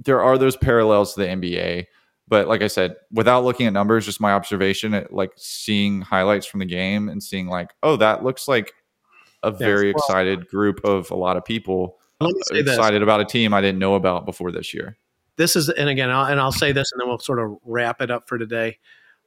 [0.00, 1.86] there are those parallels to the NBA.
[2.26, 6.44] But like I said, without looking at numbers, just my observation, at like seeing highlights
[6.44, 8.72] from the game and seeing like, oh, that looks like
[9.42, 13.02] a very yes, excited group of a lot of people excited this.
[13.02, 14.98] about a team I didn't know about before this year
[15.38, 18.02] this is, and again, I'll, and I'll say this, and then we'll sort of wrap
[18.02, 18.78] it up for today.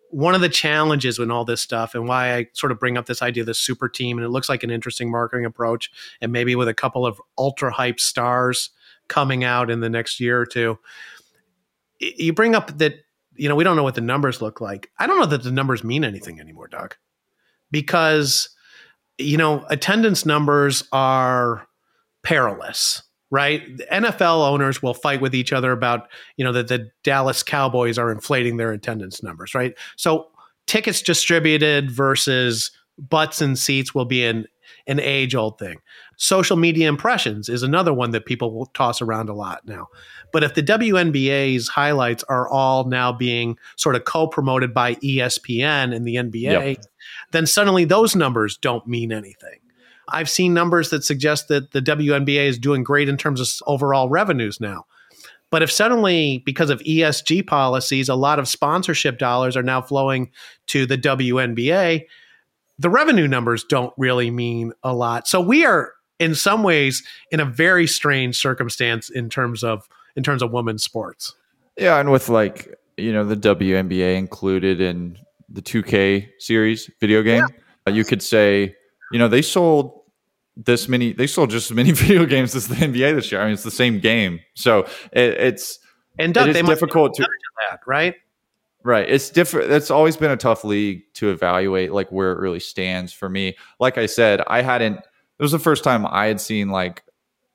[0.10, 3.06] One of the challenges in all this stuff, and why I sort of bring up
[3.06, 5.90] this idea of the super team, and it looks like an interesting marketing approach,
[6.20, 8.72] and maybe with a couple of ultra hype stars
[9.08, 10.78] coming out in the next year or two.
[12.00, 12.96] You bring up that
[13.36, 14.92] you know we don't know what the numbers look like.
[15.00, 16.98] I don't know that the numbers mean anything anymore, Doug,
[17.72, 18.50] because
[19.18, 21.68] you know attendance numbers are
[22.22, 23.02] perilous
[23.32, 23.78] right?
[23.78, 27.98] The NFL owners will fight with each other about, you know, that the Dallas Cowboys
[27.98, 29.74] are inflating their attendance numbers, right?
[29.96, 30.28] So
[30.68, 34.46] tickets distributed versus butts and seats will be an
[34.88, 35.78] an age old thing.
[36.18, 39.88] Social media impressions is another one that people will toss around a lot now.
[40.34, 46.06] But if the WNBA's highlights are all now being sort of co-promoted by ESPN and
[46.06, 46.42] the NBA,
[46.76, 46.86] yep.
[47.32, 49.60] then suddenly those numbers don't mean anything.
[50.10, 54.10] I've seen numbers that suggest that the WNBA is doing great in terms of overall
[54.10, 54.86] revenues now.
[55.52, 60.32] But if suddenly, because of ESG policies, a lot of sponsorship dollars are now flowing
[60.68, 62.06] to the WNBA,
[62.80, 65.28] the revenue numbers don't really mean a lot.
[65.28, 70.24] So we are, in some ways, in a very strange circumstance in terms of in
[70.24, 71.36] terms of women's sports.
[71.78, 75.18] Yeah, and with like you know the WNBA included in
[75.50, 77.58] the 2K series video game, yeah.
[77.88, 78.76] Uh, you could say
[79.12, 80.02] you know they sold
[80.58, 83.42] this many they sold just as many video games as the NBA this year.
[83.42, 84.40] I mean, it's the same game.
[84.54, 84.82] So
[85.12, 85.80] it, it's
[86.20, 87.28] and Doug, it is difficult to,
[87.70, 88.16] that, right?
[88.84, 89.08] Right.
[89.08, 89.72] It's different.
[89.72, 93.56] It's always been a tough league to evaluate like where it really stands for me.
[93.80, 97.04] Like I said, I hadn't it was the first time I had seen like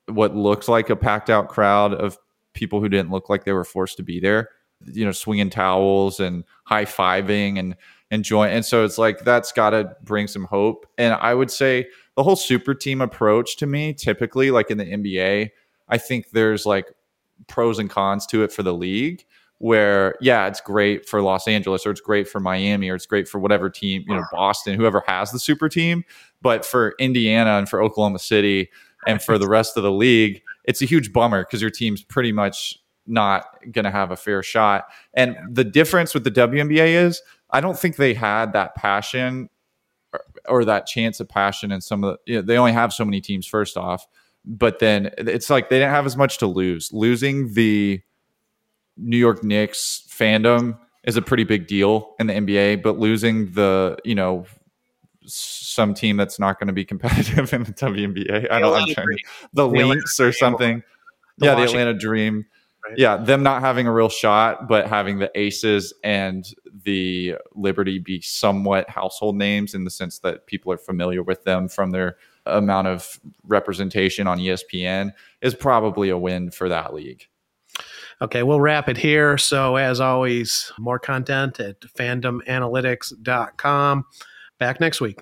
[0.07, 2.17] what looked like a packed out crowd of
[2.53, 4.49] people who didn't look like they were forced to be there,
[4.85, 7.75] you know, swinging towels and high fiving and
[8.11, 8.53] enjoying.
[8.53, 10.85] And so it's like that's got to bring some hope.
[10.97, 14.85] And I would say the whole super team approach to me, typically, like in the
[14.85, 15.49] NBA,
[15.89, 16.91] I think there's like
[17.47, 19.25] pros and cons to it for the league.
[19.59, 23.27] Where, yeah, it's great for Los Angeles or it's great for Miami or it's great
[23.27, 26.03] for whatever team, you know, Boston, whoever has the super team.
[26.43, 28.69] But for Indiana and for Oklahoma City
[29.07, 32.31] and for the rest of the league, it's a huge bummer because your team's pretty
[32.31, 32.77] much
[33.07, 34.87] not going to have a fair shot.
[35.13, 39.49] And the difference with the WNBA is I don't think they had that passion
[40.47, 43.05] or that chance of passion and some of the you know, they only have so
[43.05, 44.07] many teams first off
[44.45, 48.01] but then it's like they didn't have as much to lose losing the
[48.95, 53.97] new york knicks fandom is a pretty big deal in the nba but losing the
[54.05, 54.45] you know
[55.27, 58.51] some team that's not going to be competitive in the WNBA.
[58.51, 58.73] I don't.
[58.73, 59.17] I'm trying to,
[59.53, 60.83] the, the Lynx or something.
[61.37, 61.75] The yeah, Washington.
[61.75, 62.45] the Atlanta Dream.
[62.89, 62.97] Right?
[62.97, 66.45] Yeah, them not having a real shot, but having the Aces and
[66.83, 71.67] the Liberty be somewhat household names in the sense that people are familiar with them
[71.67, 72.15] from their
[72.45, 75.11] amount of representation on ESPN
[75.41, 77.27] is probably a win for that league.
[78.21, 79.37] Okay, we'll wrap it here.
[79.37, 84.05] So, as always, more content at fandomanalytics.com.
[84.59, 85.19] Back next week.